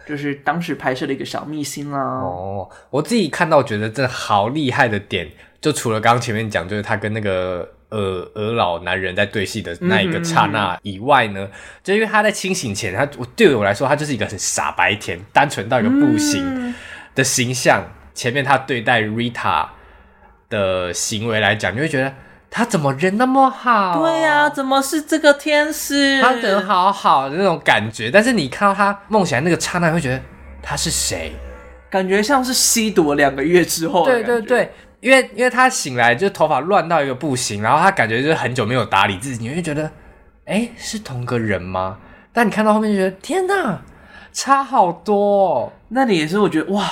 [0.06, 2.00] 就是当时拍摄的一个小秘辛啦。
[2.00, 5.30] 哦，我自己看到觉得真的好厉害的点，
[5.60, 7.70] 就除了刚刚前面讲，就是他跟那个。
[7.90, 11.52] 呃，俄老男人在对戏的那一个刹那以外呢，嗯、
[11.84, 16.74] 就因为他在清醒前，他我对我来说，他就是一个很傻白甜、单纯到一个不行
[17.14, 17.82] 的形象。
[17.86, 19.68] 嗯、前面他对待 Rita
[20.50, 22.12] 的行为来讲，你会觉得
[22.58, 24.02] 他怎么人那么好？
[24.02, 26.22] 对呀、啊，怎么是这个天使？
[26.22, 30.22] 他人好好的那种感觉，但是你看到他梦醒来那个刹那，会觉得
[30.64, 31.36] 他是谁？
[31.90, 34.06] 感觉像是吸毒了两个月之后。
[34.06, 34.72] 对对对。
[35.02, 39.92] 因为因为他醒来就头发乱到一个不行，然后他感觉就是很久没有打理自己，你会觉得，
[40.46, 41.98] 哎，是同个人吗？
[42.32, 43.82] 但你看到后面就觉得，天哪，
[44.32, 45.74] 差好多哦。
[45.90, 46.90] 那你也是，我觉得哇，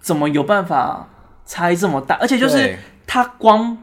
[0.00, 1.08] 怎么有办法
[1.46, 2.16] 差这么大？
[2.16, 3.78] 而且就是他光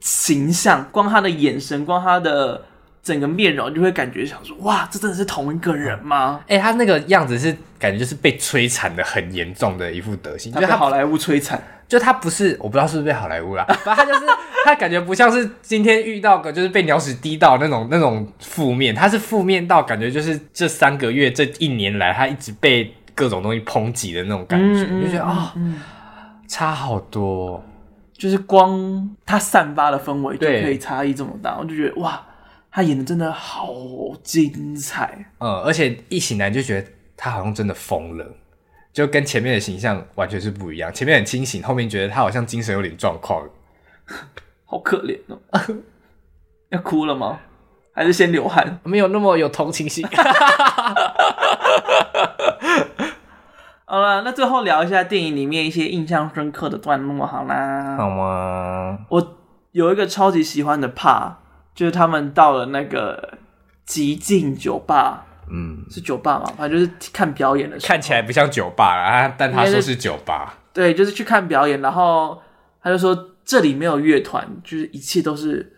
[0.00, 2.62] 形象，光他的眼神，光他的
[3.02, 6.40] 整个面容，就会感觉想说，哇，这真的是同一个人吗？
[6.48, 11.62] 哎，他那个样子是感觉就是被摧残的很严重的一副德行，他被好莱坞摧残。
[11.88, 14.26] 就他不是，我不知道是不是被好莱坞啦， 反正他就是
[14.66, 25.60] 他感觉不像是今天遇到个就是被鸟屎滴到那种那种负面，他是负面到感觉就是这三个月这一年来他一直被各种东西抨击的那种感觉，嗯、就觉得啊、哦，
[26.46, 27.64] 差好多。
[28.18, 32.20] 就是光他散发的氛围就可以差异这么大，我就觉得哇，
[32.70, 33.68] 他演的真的好
[34.22, 35.26] 精彩。
[35.38, 38.26] 嗯，而且一醒来就觉得他好像真的疯了，
[38.92, 40.92] 就跟前面的形象完全是不一样。
[40.92, 43.48] 前面很清醒，后面觉得他好像精神有点状况，
[44.66, 45.38] 好可怜哦！
[46.70, 47.38] 要哭了吗？
[47.94, 48.80] 还是先流汗？
[48.84, 50.06] 没有那么有同情心。
[53.90, 57.96] 好了，那最后聊一下电影里面一些印象深刻的段落，好啦。
[57.96, 58.98] 好吗？
[59.08, 59.38] 我
[59.72, 61.32] 有一个超级喜欢的 part，
[61.74, 63.38] 就是他们到了那个
[63.86, 66.52] 极境酒吧，嗯，是酒吧嘛？
[66.58, 70.58] 反正就是看表演的时候，看起来不像酒吧啦，但他说是酒吧。
[70.74, 72.38] 对，就是去看表演，然后
[72.82, 75.72] 他就说这里没有乐团，就是一切都是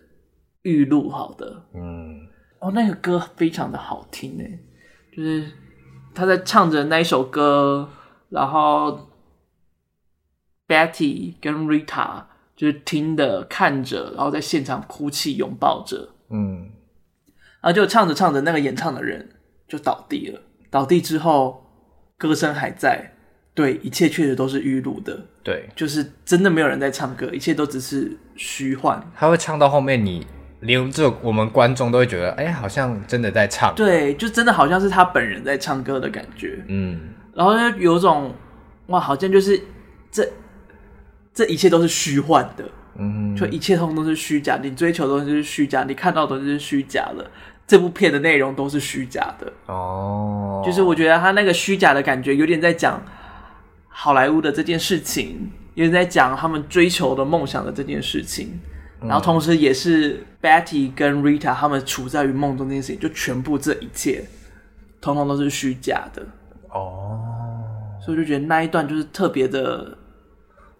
[0.63, 1.63] 预录好的。
[1.77, 2.27] 嗯，
[2.59, 4.59] 哦，那个歌非常的好听诶，
[5.17, 5.47] 就是
[6.13, 7.89] 他在唱着那一首歌。
[8.31, 9.11] 然后
[10.69, 12.23] ，Betty 跟 Rita
[12.57, 16.71] 就是听的看着，然后在现场哭泣拥抱着，嗯，
[17.61, 19.31] 然后就唱着唱着，那个演唱的人
[19.67, 20.41] 就倒地了。
[20.71, 21.67] 倒地之后，
[22.17, 23.15] 歌声还在，
[23.53, 29.03] 对，一切确实都是预录的，对，就是真的没有人在唱歌，一切都只是虚幻。
[29.17, 30.25] 他会唱到后面，你
[30.61, 37.01] 连这我们观众都会觉得，哎，好像真的在唱，对，就真的好像是他本人在唱歌的感觉，嗯。
[37.35, 38.35] 然后就有种
[38.87, 39.61] 哇，好像就是
[40.11, 40.29] 这
[41.33, 42.65] 这一切都是虚幻的，
[42.97, 47.31] 嗯，就一切通通都是虚假，你追求的东西是虚假，你看到的东西是虚假的，
[47.67, 49.53] 这部片的内容都是虚假的。
[49.67, 50.63] 哦。
[50.67, 53.03] 就是我觉得他那个虚假的感觉，有点在讲
[53.89, 58.59] 好莱坞的这件事情，有点在讲他们追求的梦想的这件事情，
[59.01, 64.25] 然后同时也是 Betty 跟 Rita 他们处在于梦中这件事情，就全部这一切
[65.01, 66.27] 通通都是虚假的。
[66.73, 67.19] 哦，
[68.01, 69.97] 所以我就觉得那一段就是特别的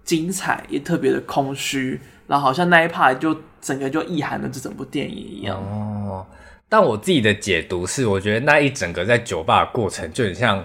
[0.05, 5.57] 精彩，也特别的空虚，然后好像那一 part 就整个就意涵了这整部电影一样。
[5.57, 6.27] 哦，
[6.69, 10.59] 但我自己的解读是，我觉得那一整个在酒吧的过程就很像，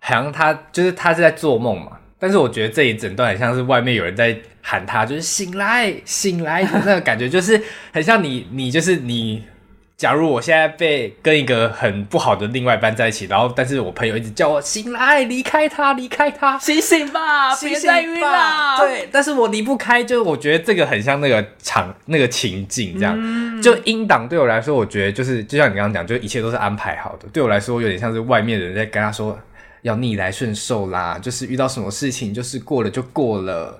[0.00, 7.62] 好像他就是他是在做梦嘛，但是我觉得这一整段很像是外面有人在喊他，就是醒来醒来的那个感觉，就是
[7.92, 9.44] 很像你你就是你。
[10.02, 18.78] 假如我现在被跟一个很不好的另外一半在一起，然后但是我朋友一直叫我醒来，离开他，离开他，醒醒吧，别再晕了。
[18.78, 23.16] 对，但是我离不开，就是我觉得这个很像那个场那个情境这样。
[23.16, 27.28] 嗯、就音档对我来说，我觉得就是就像你刚刚讲，就一切都是安排好的。
[27.32, 29.38] 对我来说，有点像是外面的人在跟他说
[29.82, 33.78] 要逆来顺受啦，就是遇到什么事情就是过了就过了，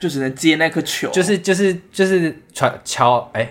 [0.00, 3.50] 就只能接那颗球，就是就是就是传敲哎。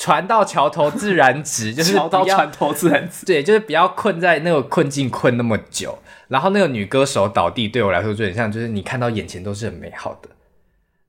[0.00, 3.26] 船到桥头自然直， 就是桥到船头自然直。
[3.26, 5.98] 对，就是不要困在那个困境困那么久。
[6.28, 10.30] 然后那个女歌手倒地，对我来说就很像，就是你看到眼前都是很美好的，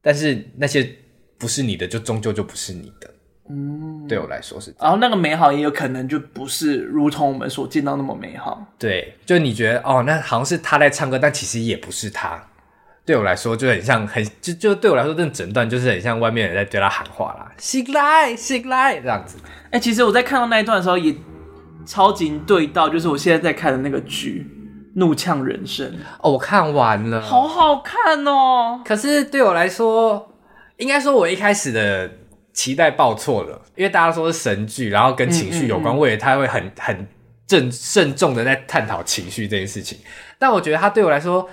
[0.02, 0.98] 但是那些
[1.38, 3.10] 不是你的，就终究就不是你的。
[3.50, 4.76] 嗯，对我来说是。
[4.78, 8.62] 然后那个美好也有可能就不是如同我们所见到那么美好。
[8.78, 12.44] 对，就你觉得哦，那好像是他在唱歌，但其实也不是他。
[13.04, 19.38] 对我来说就很像，很就就对我来说，这整段就是很像外面人在对他喊话啦，醒来，醒来这样子。
[19.66, 21.14] 哎、欸，其实我在看到那一段的时候，也
[21.86, 24.48] 超级对到，就是我现在在看的那个剧
[25.00, 25.88] 《怒呛人生》
[26.22, 28.82] 哦，我看完了，好好看哦。
[28.86, 30.32] 可是对我来说，
[30.78, 32.10] 应该说我一开始的
[32.54, 37.08] 期待报错了，因为大家说是神剧，然后跟情绪有关，我以为他会很很
[37.48, 39.98] 正慎重的在探讨情绪这件事情，
[40.38, 41.50] 但我觉得他对我来说。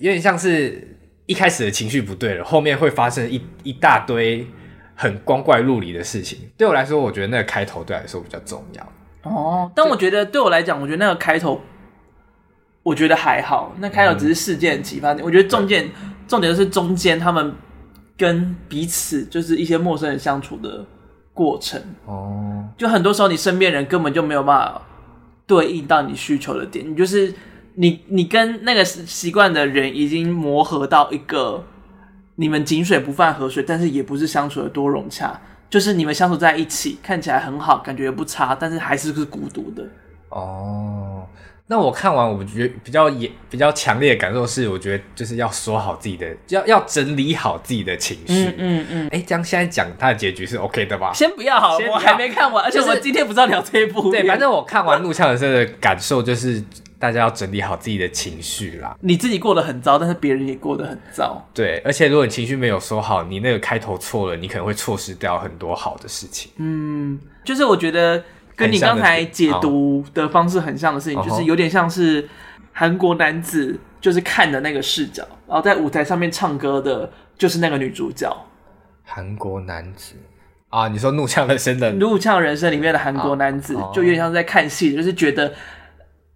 [0.00, 0.96] 有点像是
[1.26, 4.46] 一开始的情绪不对了，后面会发生一一大堆
[4.94, 6.38] 很光怪陆离的事情。
[6.56, 8.92] 对我来说，我觉得那个开头对我来说比较重要。
[9.22, 11.60] 哦，但我觉得对我来讲，我觉得那个开头，
[12.82, 13.74] 我觉得还好。
[13.78, 15.86] 那开头只是事件启发点，嗯、我觉得重点
[16.26, 17.54] 重点就是中间他们
[18.16, 20.86] 跟彼此就是一些陌生人相处的
[21.34, 21.78] 过程。
[22.06, 24.82] 哦，就很多时候你身边人根本就没有办法
[25.46, 27.34] 对应到你需求的点，你就是。
[27.74, 31.64] 你你跟那个习惯的人已经磨合到一个，
[32.36, 39.84] 你们井水不犯河水，但是也不是相处的多融洽，就是你们相处在一起看起来很好，感觉也不差，但是还是是孤独的。
[40.30, 41.26] 哦，
[41.66, 48.46] 那我看完，我觉得比较也比较强烈的感受是，我觉得就是要说好自己的，要要整理好自己的情绪。
[48.46, 49.06] 嗯嗯嗯。
[49.08, 51.12] 哎、嗯，这样现在讲他的结局是 OK 的吧？
[51.14, 54.10] 先不要好，我还没看完，就是、而且我今天不知道聊这一部。
[54.10, 56.62] 对，反正我看完《怒呛人生》的感受就是。
[57.00, 58.94] 大家要整理好自己的情绪啦。
[59.00, 61.42] 你自己过得很糟，但是别人也过得很糟。
[61.54, 66.52] 对，而且如果你情绪没有收好，你那个开头错了，你可能会错失掉很多好的事情。
[66.58, 68.22] 嗯，就是我觉得
[68.54, 72.28] 跟你刚才解读的方式很像的事情，就是有点像是
[72.72, 78.30] 韩国男子就是看的那个视角，然后在舞台上面唱歌的就是那个女主角。
[79.04, 80.14] 韩国男子
[80.68, 85.52] 啊，你说《怒呛人生》的《怒呛人生》里面的韩国男子，就有点像在看戏，就是觉得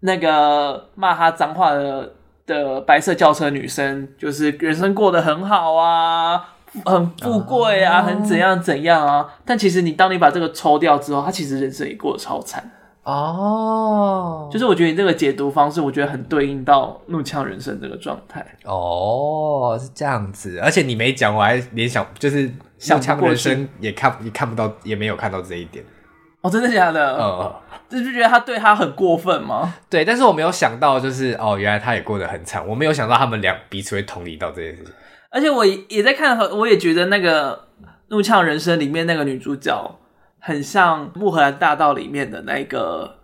[0.06, 2.12] 那个骂他脏话的
[2.46, 6.50] 的白色轿车女生，就是人生过得很好啊，
[6.84, 9.26] 很富贵啊，很怎样怎样啊。
[9.46, 12.70] 但其实你当你把这个抽掉之后，他其实人生也过得超惨。
[13.04, 18.44] 哦，就是我觉得你这个解读方式，我觉得很对应到怒呛人生这个状态。
[18.64, 25.82] 哦，是这样子，而且你没讲，我还联想，就是怒呛人生也看也看不到，也没有看到这一点。
[26.44, 27.16] 哦，真的假的？
[27.18, 27.52] 嗯，
[27.88, 29.74] 就是觉得他对他很过分吗？
[29.88, 32.64] 对，但是我没有想到，就是哦，原来他也过得很惨。
[32.68, 34.92] 我没有想到他们俩彼此会同理到这件事情。
[35.30, 37.68] 而且我也在看，我也觉得那个
[38.08, 39.98] 怒呛人生里面那个女主角。
[40.46, 43.16] 很像《木荷兰大道》里面的那个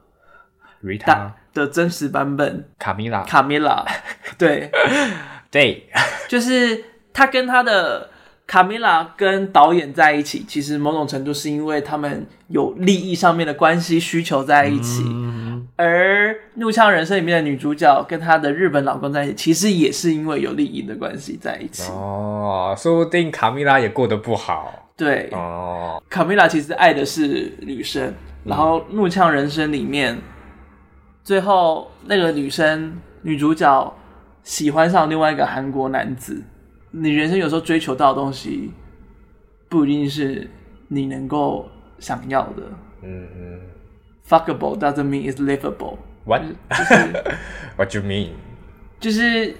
[0.83, 3.23] Rita 的真实版本，卡米拉。
[3.25, 3.85] 卡米拉，
[4.39, 4.71] 对
[5.53, 5.87] 对，
[6.29, 8.09] 就是他跟他的
[8.51, 15.05] 卡米拉跟导演在一起，其实某种程度是因为他们有利益上面的关系需求在一起。
[15.07, 21.93] 嗯、而《怒呛人生》里面的女主角跟她的日本老公在一起，其实也是因为有利益的关系在一起。
[21.93, 24.91] 哦，说不定卡米拉也过得不好。
[24.97, 28.15] 对哦，卡米拉其实爱的是女生，嗯、
[28.47, 30.19] 然后《怒呛人生》里面，
[31.23, 33.95] 最后那个女生女主角
[34.43, 36.43] 喜欢上另外一个韩国男子。
[36.91, 38.73] 你人生有时候追求到的东西，
[39.69, 40.49] 不一定是
[40.89, 41.69] 你能够
[41.99, 42.63] 想要的。
[43.03, 43.61] 嗯嗯
[44.29, 45.97] ，fuckable doesn't mean it's livable。
[46.25, 46.43] What？
[46.71, 46.95] 就是
[47.77, 48.31] What you mean？
[48.99, 49.55] 就是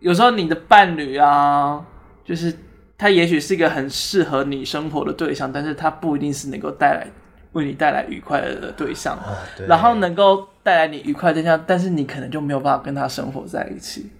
[0.00, 1.84] 有时候你的伴侣啊，
[2.24, 2.54] 就是。
[2.98, 7.06] 他也许是一个很适合你生活的对象，但是他不一定是能够带来
[7.52, 9.14] 为你带来愉快的对象。
[9.18, 14.10] 哦、对，然后能够带来你愉快的对象，但是你可能就没有办法跟他生活在一起。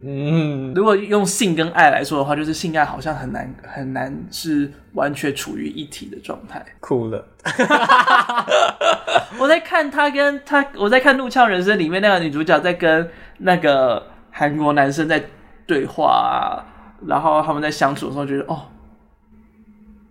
[0.00, 6.64] 嗯，如果用性跟爱来说的话，就是性爱好像很难很难是完全处于一体的状态。
[6.80, 7.26] 哭了。
[9.38, 15.22] 我在看他跟他，我在看《怒呛人生》里面那个女主角在跟那个韩国男生在
[15.66, 16.64] 对话啊。
[17.06, 18.62] 然后他们在相处的时候，觉得哦，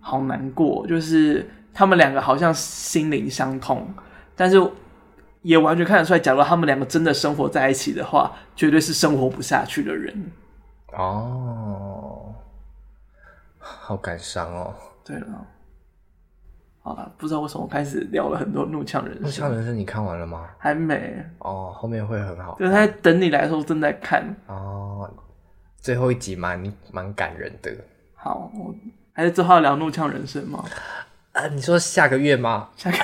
[0.00, 3.86] 好难过，就是他们两个好像心灵相通，
[4.34, 4.58] 但是
[5.42, 10.30] 也完全看得出来，假如他们两个真的生活在一起的话，绝对是生活不下去的人。
[10.92, 12.34] 哦，
[13.58, 14.74] 好感伤哦。
[15.04, 15.46] 对了，
[16.82, 19.22] 好了，不知道为什么开始聊了很多怒呛人生。
[19.22, 20.48] 怒呛人生你看完了吗？
[20.58, 21.24] 还没。
[21.38, 22.56] 哦，后面会很好。
[22.58, 24.24] 就是他在等你来的时候正在看。
[24.46, 25.10] 哦。
[25.80, 27.70] 最后一集蛮蛮感人的。
[28.14, 28.50] 好，
[29.12, 30.62] 还是最后要聊怒呛人生吗？
[31.38, 32.68] 啊，你说下个月吗？
[32.76, 32.96] 下 个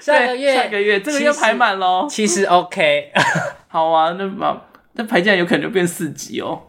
[0.00, 2.06] 下个月， 下个月，这个月排满喽。
[2.08, 3.10] 其实 OK，
[3.66, 4.60] 好啊，那嘛
[4.92, 6.62] 那排进来有可能就变四级哦。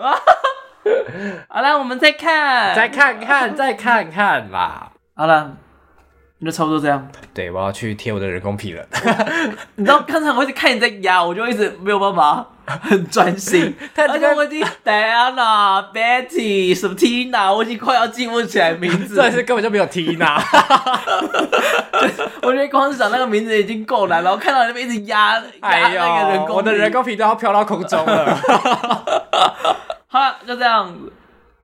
[0.00, 0.14] 啊！
[1.48, 4.92] 好了，我们再看，再看看，再看看吧。
[5.16, 5.56] 好了。
[6.44, 7.08] 就差不多这样。
[7.32, 8.84] 对，我要去贴我的人工皮了。
[9.76, 13.74] 你知道刚才我一直看你在压，我就一直没有办法很专心。
[13.96, 19.14] 而且我已经 Diana、Betty、什么 Tina，我已经快要记不起来名字。
[19.22, 20.42] 这是根本就没有 Tina。
[22.42, 24.30] 我觉得光是讲那个名字已经够难，了。
[24.32, 28.40] 我看到你那边一直压压那个人工皮，我的人工皮都要飘到空中了。
[30.06, 30.94] 好了，就这样。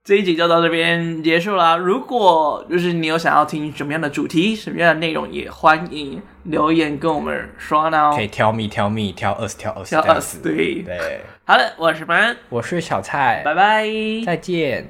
[0.03, 1.77] 这一集就到这边结束啦。
[1.77, 8.11] 如果就是你有想要听什么样的主题、什么样的内容，也欢迎留言跟我们说呢。
[8.15, 11.21] 可以挑咪挑咪挑二十挑二十挑 us，对对。
[11.45, 13.87] 好的，我是班，我是小蔡，拜拜，
[14.25, 14.87] 再见。